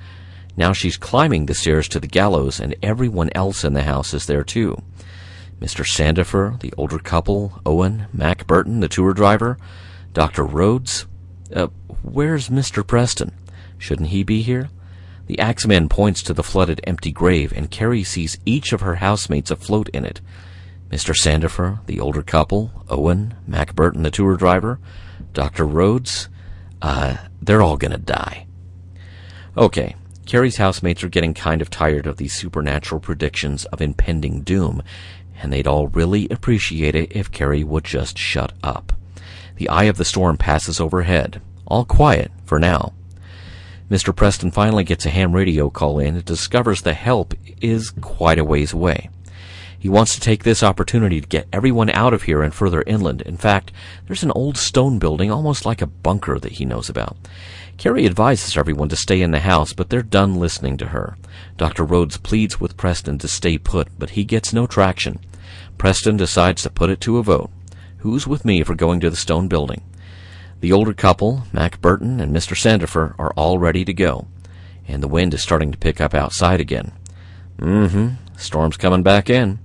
[0.58, 4.26] now she's climbing the stairs to the gallows, and everyone else in the house is
[4.26, 4.82] there too.
[5.62, 5.86] Mr.
[5.86, 9.60] Sandifer, the older couple, Owen, Mac Burton, the tour driver,
[10.14, 10.44] Dr.
[10.44, 11.06] Rhodes.
[11.56, 11.68] Uh,
[12.02, 12.86] where's Mr.
[12.86, 13.34] Preston?
[13.78, 14.70] Shouldn't he be here?
[15.28, 19.52] The axeman points to the flooded empty grave, and Carrie sees each of her housemates
[19.52, 20.22] afloat in it.
[20.90, 21.14] Mr.
[21.14, 24.80] Sandifer, the older couple, Owen, Mac Burton, the tour driver,
[25.34, 25.66] Dr.
[25.66, 26.30] Rhodes.
[26.82, 28.48] Uh, they're all gonna die.
[29.58, 34.82] Okay, Carrie's housemates are getting kind of tired of these supernatural predictions of impending doom,
[35.42, 38.94] and they'd all really appreciate it if Carrie would just shut up.
[39.56, 42.94] The eye of the storm passes overhead, all quiet for now.
[43.90, 44.16] Mr.
[44.16, 48.44] Preston finally gets a ham radio call in and discovers the help is quite a
[48.44, 49.10] ways away.
[49.88, 53.22] He wants to take this opportunity to get everyone out of here and further inland.
[53.22, 53.72] In fact,
[54.06, 57.16] there's an old stone building, almost like a bunker, that he knows about.
[57.78, 61.16] Carrie advises everyone to stay in the house, but they're done listening to her.
[61.56, 61.86] Dr.
[61.86, 65.20] Rhodes pleads with Preston to stay put, but he gets no traction.
[65.78, 67.50] Preston decides to put it to a vote.
[68.00, 69.84] Who's with me for going to the stone building?
[70.60, 72.58] The older couple, Mac Burton and Mr.
[72.58, 74.28] Sandifer, are all ready to go,
[74.86, 76.92] and the wind is starting to pick up outside again.
[77.58, 78.16] Mm-hmm.
[78.36, 79.60] Storm's coming back in.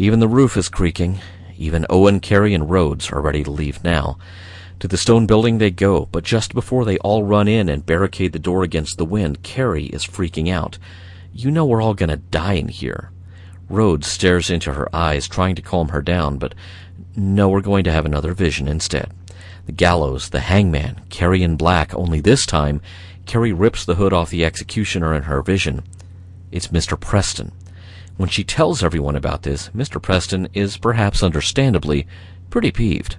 [0.00, 1.18] Even the roof is creaking.
[1.56, 4.16] Even Owen, Carrie, and Rhodes are ready to leave now.
[4.78, 8.32] To the stone building they go, but just before they all run in and barricade
[8.32, 10.78] the door against the wind, Carrie is freaking out.
[11.32, 13.10] You know we're all gonna die in here.
[13.68, 16.54] Rhodes stares into her eyes, trying to calm her down, but
[17.16, 19.10] no, we're going to have another vision instead.
[19.66, 22.80] The gallows, the hangman, Carrie in black, only this time,
[23.26, 25.82] Carrie rips the hood off the executioner in her vision.
[26.52, 26.98] It's Mr.
[26.98, 27.50] Preston.
[28.18, 30.02] When she tells everyone about this, Mr.
[30.02, 32.04] Preston is perhaps understandably
[32.50, 33.16] pretty peeved.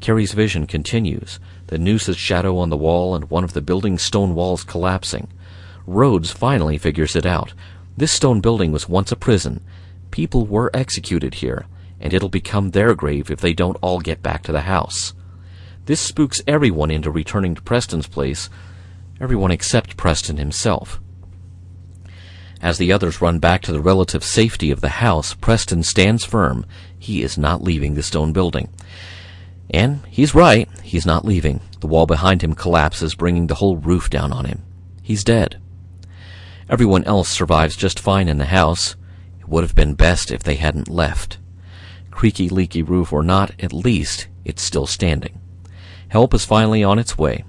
[0.00, 4.34] Carrie's vision continues, the noose's shadow on the wall and one of the building's stone
[4.34, 5.28] walls collapsing.
[5.86, 7.54] Rhodes finally figures it out.
[7.96, 9.64] This stone building was once a prison.
[10.10, 11.64] People were executed here,
[11.98, 15.14] and it'll become their grave if they don't all get back to the house.
[15.86, 18.50] This spooks everyone into returning to Preston's place,
[19.22, 21.00] everyone except Preston himself.
[22.60, 26.66] As the others run back to the relative safety of the house, Preston stands firm.
[26.98, 28.68] He is not leaving the stone building.
[29.70, 31.60] And he's right, he's not leaving.
[31.80, 34.64] The wall behind him collapses, bringing the whole roof down on him.
[35.02, 35.60] He's dead.
[36.68, 38.96] Everyone else survives just fine in the house.
[39.40, 41.38] It would have been best if they hadn't left.
[42.10, 45.40] Creaky, leaky roof or not, at least it's still standing.
[46.08, 47.44] Help is finally on its way.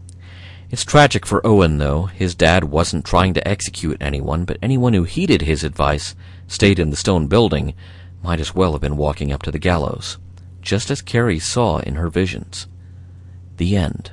[0.72, 2.06] It's tragic for Owen, though.
[2.06, 6.16] His dad wasn't trying to execute anyone, but anyone who heeded his advice,
[6.48, 7.74] stayed in the stone building,
[8.24, 10.18] might as well have been walking up to the gallows
[10.62, 12.68] just as Carrie saw in her visions.
[13.58, 14.12] The end.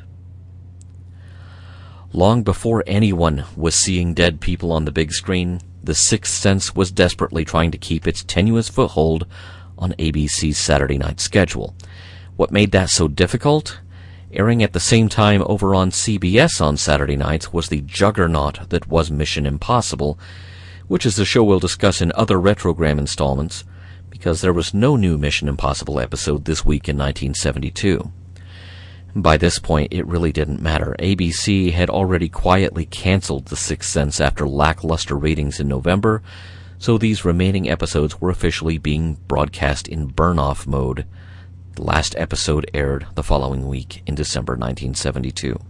[2.13, 6.91] Long before anyone was seeing dead people on the big screen, The Sixth Sense was
[6.91, 9.27] desperately trying to keep its tenuous foothold
[9.77, 11.75] on ABC's Saturday night schedule.
[12.37, 13.81] What made that so difficult?
[14.33, 18.89] Airing at the same time over on CBS on Saturday nights was the juggernaut that
[18.89, 20.19] was Mission Impossible,
[20.89, 23.65] which is the show we'll discuss in other Retrogram installments
[24.11, 28.11] because there was no new Mission Impossible episode this week in 1972.
[29.15, 30.97] By this point, it really didn't matter.
[30.99, 36.21] ABC had already quietly canceled The Sixth Sense after lackluster ratings in November,
[36.79, 41.07] so these remaining episodes were officially being broadcast in burn off mode.
[41.77, 45.61] The last episode aired the following week in December 1972.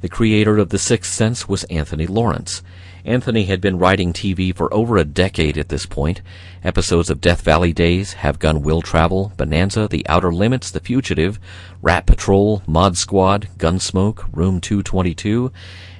[0.00, 2.60] The creator of The Sixth Sense was Anthony Lawrence.
[3.04, 6.22] Anthony had been writing TV for over a decade at this point.
[6.64, 11.38] Episodes of Death Valley Days, Have Gun Will Travel, Bonanza, The Outer Limits, The Fugitive,
[11.82, 15.52] Rat Patrol, Mod Squad, Gunsmoke, Room 222,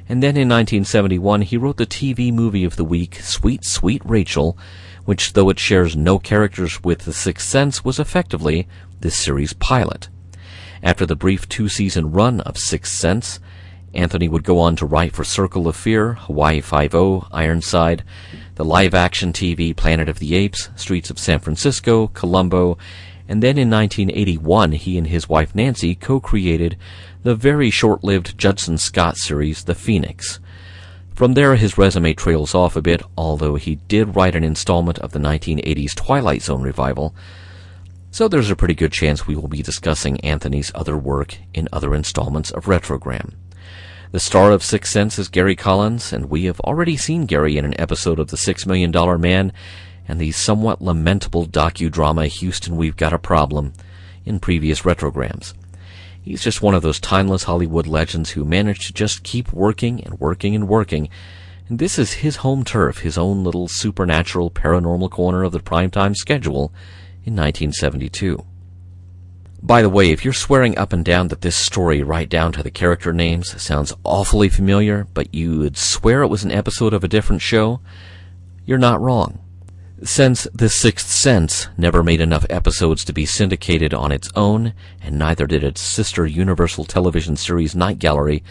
[0.09, 4.59] and then in 1971 he wrote the TV movie of the week, Sweet Sweet Rachel,
[5.05, 8.67] which, though it shares no characters with The Sixth Sense, was effectively
[9.01, 10.09] this series' pilot.
[10.83, 13.41] After the brief two season run of Sixth Sense,
[13.95, 18.05] Anthony would go on to write for Circle of Fear, Hawaii Five-O, Ironside,
[18.57, 22.77] the live-action TV Planet of the Apes, Streets of San Francisco, Columbo,
[23.29, 26.77] and then in 1981 he and his wife Nancy co-created
[27.23, 30.39] the very short-lived Judson Scott series The Phoenix.
[31.15, 35.13] From there his resume trails off a bit, although he did write an installment of
[35.13, 37.15] the 1980s Twilight Zone revival,
[38.17, 41.95] so there's a pretty good chance we will be discussing Anthony's other work in other
[41.95, 43.35] installments of Retrogram.
[44.11, 47.67] The star of Sixth Sense is Gary Collins, and we have already seen Gary in
[47.67, 49.53] an episode of The Six Million Dollar Man
[50.09, 53.75] and the somewhat lamentable docudrama Houston We've Got a Problem
[54.25, 55.53] in previous retrograms.
[56.23, 60.19] He's just one of those timeless Hollywood legends who managed to just keep working and
[60.19, 61.11] working and working.
[61.69, 66.17] And this is his home turf, his own little supernatural paranormal corner of the primetime
[66.17, 66.73] schedule
[67.27, 68.45] in 1972.
[69.63, 72.63] By the way, if you're swearing up and down that this story, right down to
[72.63, 77.03] the character names, sounds awfully familiar, but you would swear it was an episode of
[77.03, 77.81] a different show,
[78.65, 79.41] you're not wrong.
[80.05, 85.19] Since The Sixth Sense never made enough episodes to be syndicated on its own, and
[85.19, 88.45] neither did its sister Universal television series Night Gallery,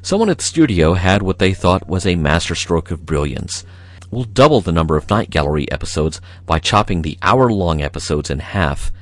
[0.00, 3.66] someone at the studio had what they thought was a masterstroke of brilliance.
[4.12, 8.38] We'll double the number of Night Gallery episodes by chopping the hour long episodes in
[8.38, 8.92] half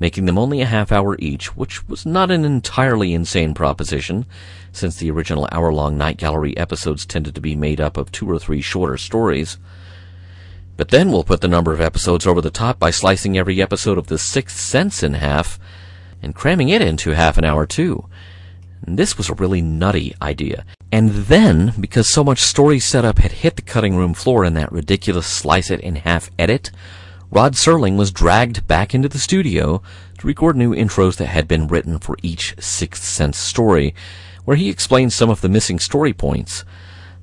[0.00, 4.24] making them only a half hour each, which was not an entirely insane proposition,
[4.72, 8.28] since the original hour long Night Gallery episodes tended to be made up of two
[8.28, 9.58] or three shorter stories.
[10.78, 13.98] But then we'll put the number of episodes over the top by slicing every episode
[13.98, 15.58] of The Sixth Sense in half,
[16.22, 18.06] and cramming it into half an hour too.
[18.86, 20.64] And this was a really nutty idea.
[20.90, 24.72] And then, because so much story setup had hit the cutting room floor in that
[24.72, 26.70] ridiculous slice it in half edit,
[27.30, 29.82] Rod Serling was dragged back into the studio
[30.18, 33.94] to record new intros that had been written for each Sixth Sense story,
[34.44, 36.64] where he explained some of the missing story points.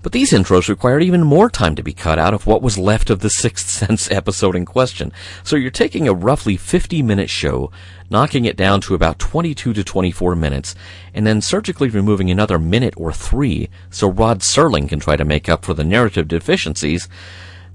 [0.08, 3.10] But these intros required even more time to be cut out of what was left
[3.10, 5.12] of the Sixth Sense episode in question.
[5.44, 7.72] So you're taking a roughly 50 minute show,
[8.10, 10.76] knocking it down to about 22 to 24 minutes,
[11.14, 15.50] and then surgically removing another minute or three so Rod Serling can try to make
[15.50, 17.10] up for the narrative deficiencies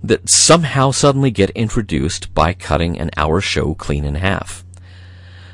[0.03, 4.65] that somehow suddenly get introduced by cutting an hour show clean in half.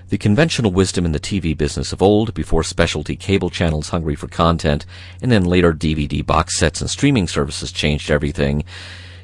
[0.09, 4.27] The conventional wisdom in the TV business of old, before specialty cable channels hungry for
[4.27, 4.87] content,
[5.21, 8.65] and then later DVD box sets and streaming services changed everything,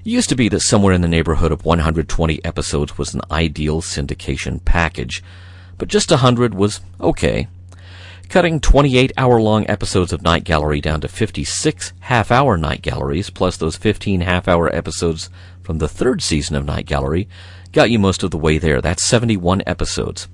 [0.03, 4.63] used to be that somewhere in the neighborhood of 120 episodes was an ideal syndication
[4.63, 5.23] package.
[5.79, 7.49] But just 100 was okay
[8.29, 13.31] cutting 28 hour long episodes of Night Gallery down to 56 half hour Night Galleries,
[13.31, 15.31] plus those 15 half hour episodes
[15.63, 17.29] from the third season of Night Gallery,
[17.73, 18.81] got you most of the way there.
[18.81, 20.29] That's 71 episodes.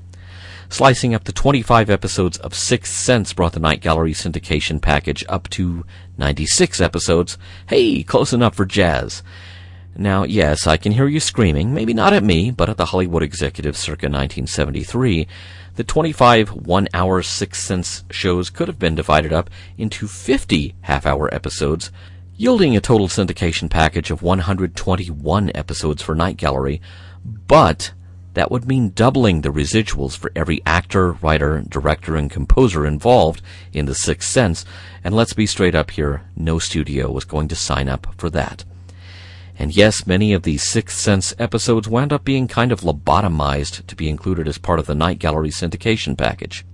[0.71, 5.49] Slicing up the 25 episodes of Sixth Sense brought the Night Gallery syndication package up
[5.51, 5.85] to
[6.17, 7.37] 96 episodes.
[7.69, 9.23] Hey, close enough for jazz.
[9.97, 13.23] Now, yes, I can hear you screaming, maybe not at me, but at the Hollywood
[13.23, 15.27] executive circa 1973
[15.77, 19.49] the 25 one hour Sixth Sense shows could have been divided up
[19.79, 21.91] into 50 half hour episodes,
[22.37, 26.81] yielding a total syndication package of 121 episodes for Night Gallery,
[27.25, 27.93] but
[28.35, 33.87] that would mean doubling the residuals for every actor, writer, director, and composer involved in
[33.87, 34.65] The Sixth Sense,
[35.03, 38.65] and let's be straight up here, no studio was going to sign up for that.
[39.59, 43.97] And yes, many of these Sixth Sense episodes wound up being kind of lobotomized to
[43.97, 46.65] be included as part of the Night Gallery syndication package.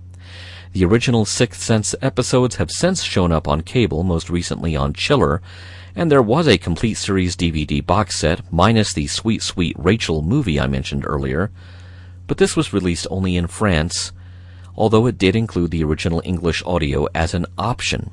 [0.71, 5.41] The original Sixth Sense episodes have since shown up on cable, most recently on Chiller,
[5.97, 10.59] and there was a complete series DVD box set, minus the Sweet Sweet Rachel movie
[10.59, 11.49] I mentioned earlier,
[12.27, 14.11] but this was released only in France,
[14.75, 18.11] although it did include the original English audio as an option.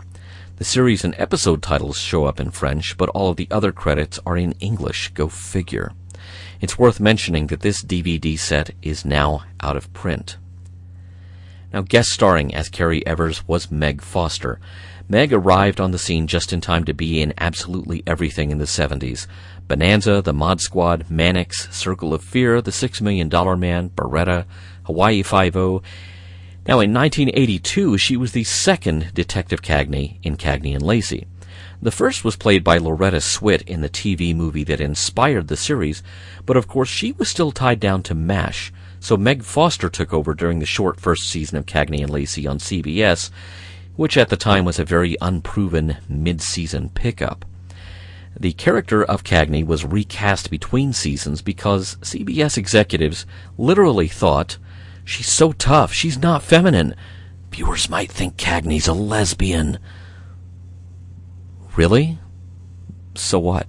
[0.57, 4.19] The series and episode titles show up in French, but all of the other credits
[4.25, 5.11] are in English.
[5.11, 5.93] Go figure.
[6.63, 10.39] It's worth mentioning that this DVD set is now out of print.
[11.71, 14.59] Now, guest starring as Carrie Evers was Meg Foster.
[15.07, 18.65] Meg arrived on the scene just in time to be in absolutely everything in the
[18.65, 19.27] 70s.
[19.69, 24.47] Bonanza, The Mod Squad, Mannix, Circle of Fear, The Six Million Dollar Man, Baretta,
[24.85, 25.83] Hawaii Five-O,
[26.67, 31.27] Now, in 1982, she was the second Detective Cagney in Cagney and Lacey.
[31.83, 36.03] The first was played by Loretta Swit in the TV movie that inspired the series,
[36.47, 40.33] but of course she was still tied down to MASH, so Meg Foster took over
[40.33, 43.31] during the short first season of Cagney and Lacey on CBS,
[43.97, 47.45] which at the time was a very unproven mid-season pickup.
[48.39, 53.27] The character of Cagney was recast between seasons because CBS executives
[53.57, 54.59] literally thought,
[55.05, 56.97] she's so tough, she's not feminine.
[57.51, 59.79] Viewers might think Cagney's a lesbian.
[61.77, 62.19] Really?
[63.15, 63.69] So what?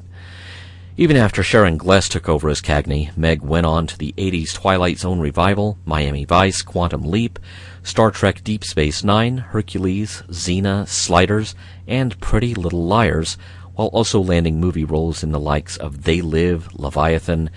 [0.98, 4.98] Even after Sharon Gless took over as Cagney, Meg went on to the 80s Twilight
[4.98, 7.38] Zone revival, Miami Vice, Quantum Leap,
[7.84, 11.54] Star Trek Deep Space Nine, Hercules, Xena, Sliders,
[11.86, 13.38] and Pretty Little Liars,
[13.74, 17.50] while also landing movie roles in the likes of They Live, Leviathan,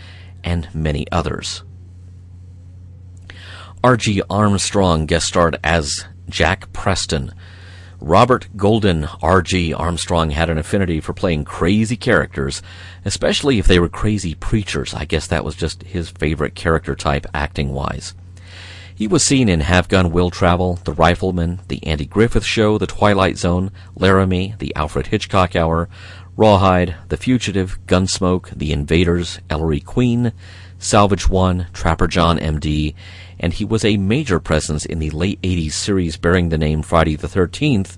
[0.43, 1.63] and many others.
[3.85, 4.21] R.G.
[4.29, 7.33] Armstrong guest starred as Jack Preston.
[8.01, 9.75] Robert Golden R.G.
[9.75, 12.63] Armstrong had an affinity for playing crazy characters,
[13.05, 14.95] especially if they were crazy preachers.
[14.95, 18.15] I guess that was just his favorite character type acting wise.
[18.95, 22.87] He was seen in Have Gun Will Travel, The Rifleman, The Andy Griffith Show, The
[22.87, 25.89] Twilight Zone, Laramie, The Alfred Hitchcock Hour,
[26.37, 30.33] Rawhide, The Fugitive, Gunsmoke, The Invaders, Ellery Queen,
[30.79, 32.95] Salvage One, Trapper John MD,
[33.41, 37.17] and he was a major presence in the late 80s series bearing the name Friday
[37.17, 37.97] the 13th,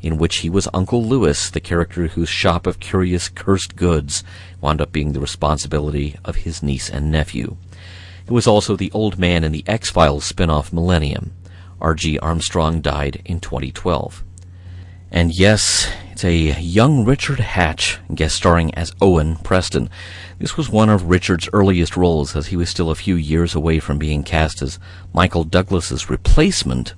[0.00, 4.24] in which he was Uncle Lewis, the character whose shop of curious cursed goods
[4.60, 7.56] wound up being the responsibility of his niece and nephew.
[8.26, 11.32] He was also the old man in the X Files spin off Millennium.
[11.80, 12.18] R.G.
[12.18, 14.22] Armstrong died in 2012.
[15.10, 19.90] And yes, it's a young Richard Hatch guest starring as Owen Preston.
[20.38, 23.78] This was one of Richard's earliest roles as he was still a few years away
[23.78, 24.78] from being cast as
[25.12, 26.94] Michael Douglas's replacement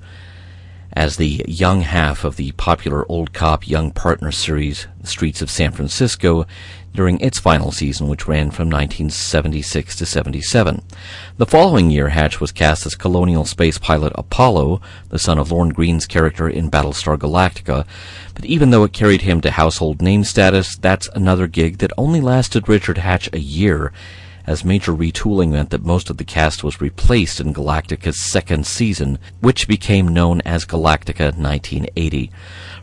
[0.93, 5.51] as the young half of the popular old cop young partner series The Streets of
[5.51, 6.47] San Francisco
[6.95, 10.83] during its final season, which ran from 1976 to 77.
[11.37, 15.71] The following year, Hatch was cast as colonial space pilot Apollo, the son of Lorne
[15.71, 17.85] Greene's character in Battlestar Galactica.
[18.35, 22.21] But even though it carried him to household name status, that's another gig that only
[22.21, 23.93] lasted Richard Hatch a year,
[24.47, 29.19] as major retooling meant that most of the cast was replaced in Galactica's second season,
[29.41, 32.31] which became known as Galactica 1980.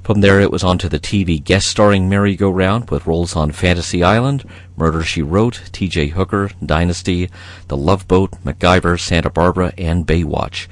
[0.01, 4.03] From there, it was on to the TV guest starring merry-go-round with roles on Fantasy
[4.03, 4.43] Island,
[4.75, 6.07] Murder She Wrote, T.J.
[6.07, 7.29] Hooker, Dynasty,
[7.67, 10.67] The Love Boat, MacGyver, Santa Barbara, and Baywatch.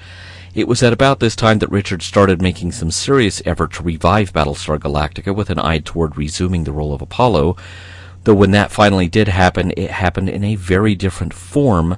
[0.56, 4.34] It was at about this time that Richard started making some serious effort to revive
[4.34, 7.56] Battlestar Galactica with an eye toward resuming the role of Apollo,
[8.24, 11.98] though when that finally did happen, it happened in a very different form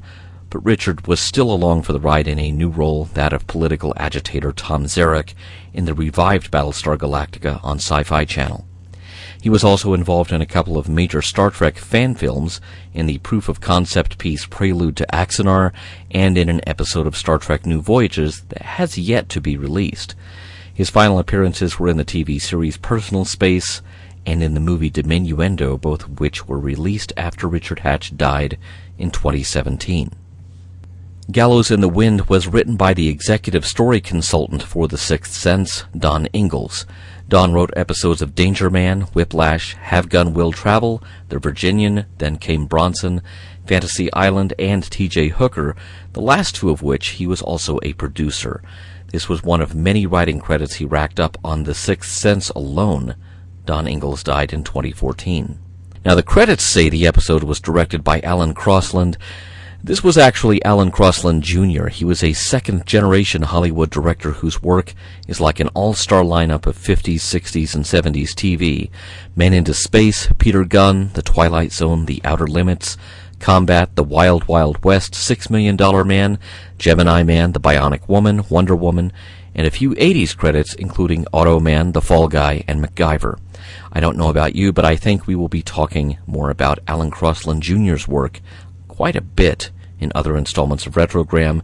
[0.52, 3.94] but Richard was still along for the ride in a new role, that of political
[3.96, 5.34] agitator Tom Zarek,
[5.74, 8.68] in the revived Battlestar Galactica on Sci-Fi Channel.
[9.42, 12.60] He was also involved in a couple of major Star Trek fan films,
[12.94, 15.72] in the proof of concept piece Prelude to Axanar,
[16.12, 20.16] and in an episode of Star Trek New Voyages that has yet to be released.
[20.74, 23.82] His final appearances were in the TV series Personal Space
[24.26, 28.58] and in the movie Diminuendo, both of which were released after Richard Hatch died
[28.98, 30.12] in 2017.
[31.32, 35.86] Gallows in the Wind was written by the executive story consultant for The Sixth Sense,
[35.98, 36.86] Don Ingalls.
[37.30, 42.66] Don wrote episodes of Danger Man, Whiplash, Have Gun Will Travel, The Virginian, then came
[42.66, 43.22] Bronson,
[43.66, 45.30] Fantasy Island, and T.J.
[45.30, 45.76] Hooker,
[46.12, 48.62] the last two of which he was also a producer.
[49.12, 53.16] This was one of many writing credits he racked up on The Sixth Sense alone.
[53.72, 55.58] Don Ingalls died in 2014.
[56.04, 59.16] Now, the credits say the episode was directed by Alan Crosland,
[59.82, 61.88] this was actually Alan Crosland Jr.
[61.88, 64.94] He was a second generation Hollywood director whose work
[65.26, 68.90] is like an all star lineup of 50s, 60s, and 70s TV.
[69.38, 72.98] Men into Space, Peter Gunn, The Twilight Zone, The Outer Limits,
[73.40, 76.40] Combat, The Wild Wild West, Six Million Dollar Man,
[76.78, 79.14] Gemini Man, The Bionic Woman, Wonder Woman,
[79.54, 83.40] and a few 80s credits including Automan, The Fall Guy, and MacGyver.
[83.92, 87.12] I don't know about you, but I think we will be talking more about Alan
[87.12, 88.42] Crosland Jr.'s work
[88.88, 91.62] quite a bit in other installments of Retrogram.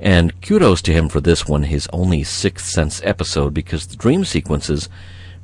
[0.00, 4.24] And kudos to him for this one, his only Sixth Sense episode, because the dream
[4.24, 4.88] sequences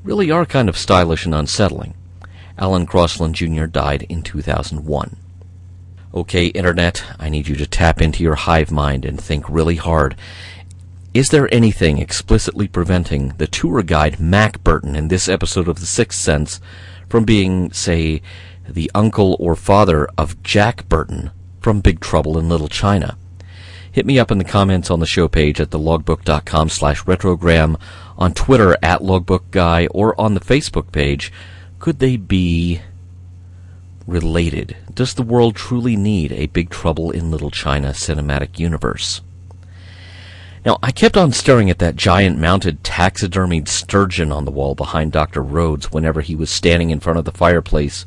[0.02, 1.94] really are kind of stylish and unsettling.
[2.58, 3.66] Alan Crosland Jr.
[3.66, 5.16] died in 2001.
[6.12, 10.16] Okay, Internet, I need you to tap into your hive mind and think really hard.
[11.12, 15.86] Is there anything explicitly preventing the tour guide Mac Burton in this episode of The
[15.86, 16.61] Sixth Sense
[17.08, 18.22] from being, say,
[18.68, 23.16] the uncle or father of Jack Burton from Big Trouble in Little China.
[23.90, 27.76] hit me up in the comments on the show page at thelogbook.com slash retrogram,
[28.16, 31.32] on Twitter at logbookguy, or on the Facebook page.
[31.80, 32.82] Could they be
[34.06, 34.76] related?
[34.94, 39.22] Does the world truly need a Big Trouble in Little China cinematic universe?
[40.64, 45.11] Now, I kept on staring at that giant mounted taxidermied sturgeon on the wall behind
[45.11, 45.42] Dr.
[45.42, 48.04] Rhodes whenever he was standing in front of the fireplace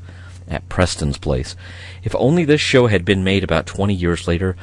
[0.48, 1.56] at Preston's place.
[2.04, 4.56] If only this show had been made about 20 years later,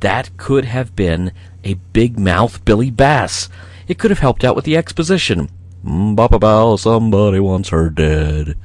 [0.00, 1.32] that could have been
[1.62, 3.48] a big mouth Billy Bass.
[3.86, 5.48] It could have helped out with the exposition.
[5.84, 8.56] Mm, Bow, somebody wants her dead.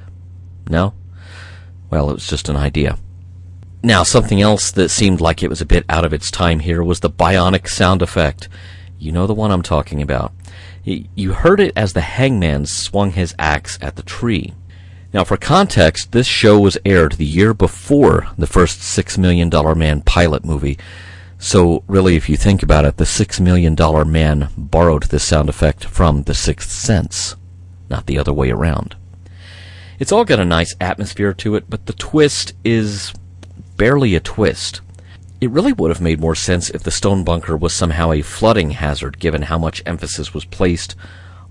[0.70, 0.96] No?
[1.92, 2.98] Well, it was just an idea.
[3.84, 6.84] Now, something else that seemed like it was a bit out of its time here
[6.84, 8.48] was the bionic sound effect.
[9.00, 10.34] You know the one I'm talking about.
[10.84, 14.54] You heard it as the hangman swung his axe at the tree.
[15.14, 19.74] Now, for context, this show was aired the year before the first Six Million Dollar
[19.74, 20.78] Man pilot movie.
[21.40, 25.50] So, really, if you think about it, the Six Million Dollar Man borrowed this sound
[25.50, 27.36] effect from The Sixth Sense,
[27.90, 28.96] not the other way around.
[29.98, 33.12] It's all got a nice atmosphere to it, but the twist is
[33.82, 34.80] barely a twist.
[35.42, 38.70] It really would have made more sense if the stone bunker was somehow a flooding
[38.70, 40.96] hazard, given how much emphasis was placed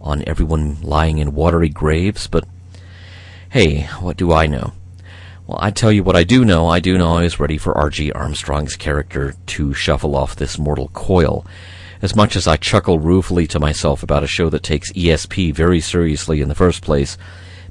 [0.01, 2.45] on everyone lying in watery graves, but
[3.49, 4.75] hey, what do I know?
[5.49, 6.69] Well, I tell you what I do know.
[6.69, 8.13] I do know I was ready for R.G.
[8.13, 11.45] Armstrong's character to shuffle off this mortal coil.
[12.01, 15.81] As much as I chuckle ruefully to myself about a show that takes ESP very
[15.81, 17.19] seriously in the first place,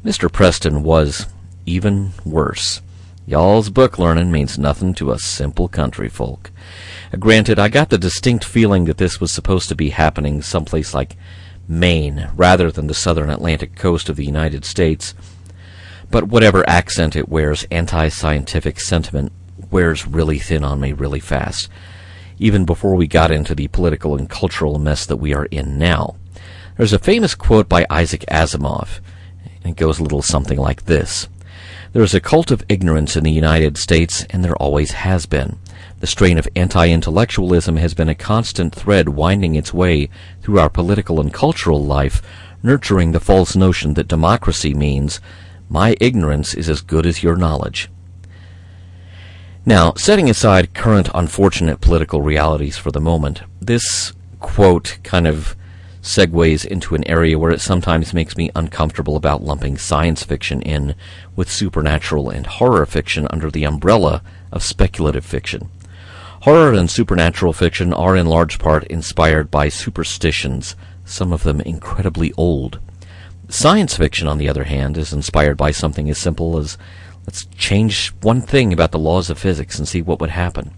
[0.04, 0.30] Mr.
[0.30, 1.28] Preston was
[1.66, 2.82] even worse.
[3.30, 6.50] Y'all's book learning means nothing to us simple country folk.
[7.14, 10.96] Uh, granted, I got the distinct feeling that this was supposed to be happening someplace
[10.96, 11.16] like
[11.68, 15.14] Maine rather than the southern Atlantic coast of the United States.
[16.10, 19.32] But whatever accent it wears, anti-scientific sentiment
[19.70, 21.70] wears really thin on me really fast,
[22.40, 26.16] even before we got into the political and cultural mess that we are in now.
[26.78, 29.02] There's a famous quote by Isaac Asimov,
[29.64, 31.28] and it goes a little something like this.
[31.92, 35.58] There is a cult of ignorance in the United States, and there always has been.
[36.02, 40.10] The strain of anti-intellectualism has been a constant thread winding its way
[40.42, 42.22] through our political and cultural life,
[42.62, 45.20] nurturing the false notion that democracy means
[45.68, 47.90] my ignorance is as good as your knowledge.
[49.66, 55.56] Now, setting aside current unfortunate political realities for the moment, this quote kind of
[56.02, 60.96] segues into an area where it sometimes makes me uncomfortable about lumping science fiction in
[61.36, 64.22] with supernatural and horror fiction under the umbrella
[64.52, 65.70] of speculative fiction.
[66.44, 72.32] Horror and supernatural fiction are in large part inspired by superstitions, some of them incredibly
[72.34, 72.80] old.
[73.50, 76.78] Science fiction, on the other hand, is inspired by something as simple as
[77.26, 80.72] let's change one thing about the laws of physics and see what would happen.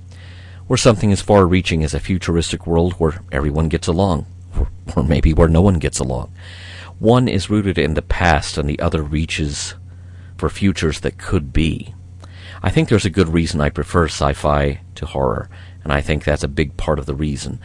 [0.68, 4.26] Or something as far reaching as a futuristic world where everyone gets along
[4.96, 6.34] or maybe where no one gets along.
[7.00, 9.76] One is rooted in the past and the other reaches
[10.38, 11.94] for futures that could be.
[12.64, 15.50] I think there's a good reason I prefer sci-fi to horror,
[15.84, 17.60] and I think that's a big part of the reason.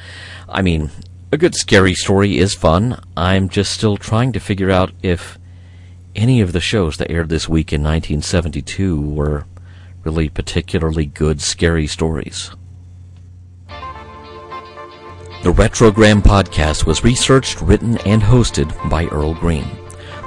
[0.49, 0.91] I mean,
[1.30, 3.03] a good scary story is fun.
[3.16, 5.39] I'm just still trying to figure out if
[6.14, 9.45] any of the shows that aired this week in 1972 were
[10.03, 12.53] really particularly good scary stories.
[15.47, 19.65] The Retrogram podcast was researched, written, and hosted by Earl Green.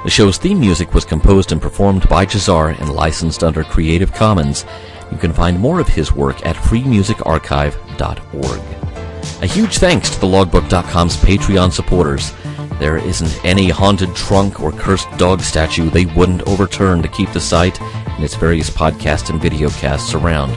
[0.02, 4.64] The show's theme music was composed and performed by Jahzzar and licensed under Creative Commons.
[5.12, 9.42] You can find more of his work at freemusicarchive.org.
[9.42, 12.32] A huge thanks to the logbook.com's Patreon supporters.
[12.78, 17.42] There isn't any haunted trunk or cursed dog statue they wouldn't overturn to keep the
[17.42, 20.56] site and its various podcast and video casts around.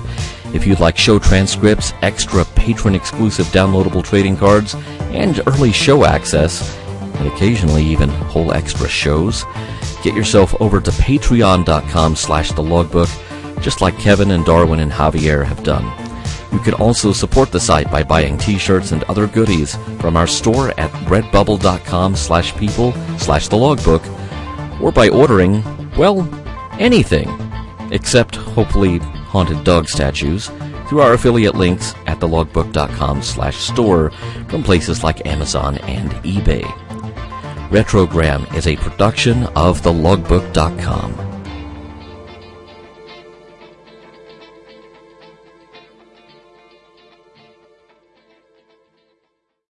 [0.54, 4.76] If you'd like show transcripts, extra patron exclusive downloadable trading cards,
[5.12, 6.78] and early show access,
[7.16, 9.46] and occasionally even whole extra shows,
[10.04, 13.10] get yourself over to patreon.com slash the logbook,
[13.62, 15.84] just like Kevin and Darwin and Javier have done.
[16.52, 20.70] You can also support the site by buying t-shirts and other goodies from our store
[20.80, 24.04] at redbubble.com slash people slash the logbook,
[24.80, 25.64] or by ordering,
[25.98, 26.30] well,
[26.80, 27.28] anything,
[27.92, 29.00] except hopefully
[29.34, 30.52] haunted dog statues
[30.88, 34.12] through our affiliate links at thelogbook.com slash store
[34.48, 36.62] from places like Amazon and eBay.
[37.70, 41.33] Retrogram is a production of thelogbook.com.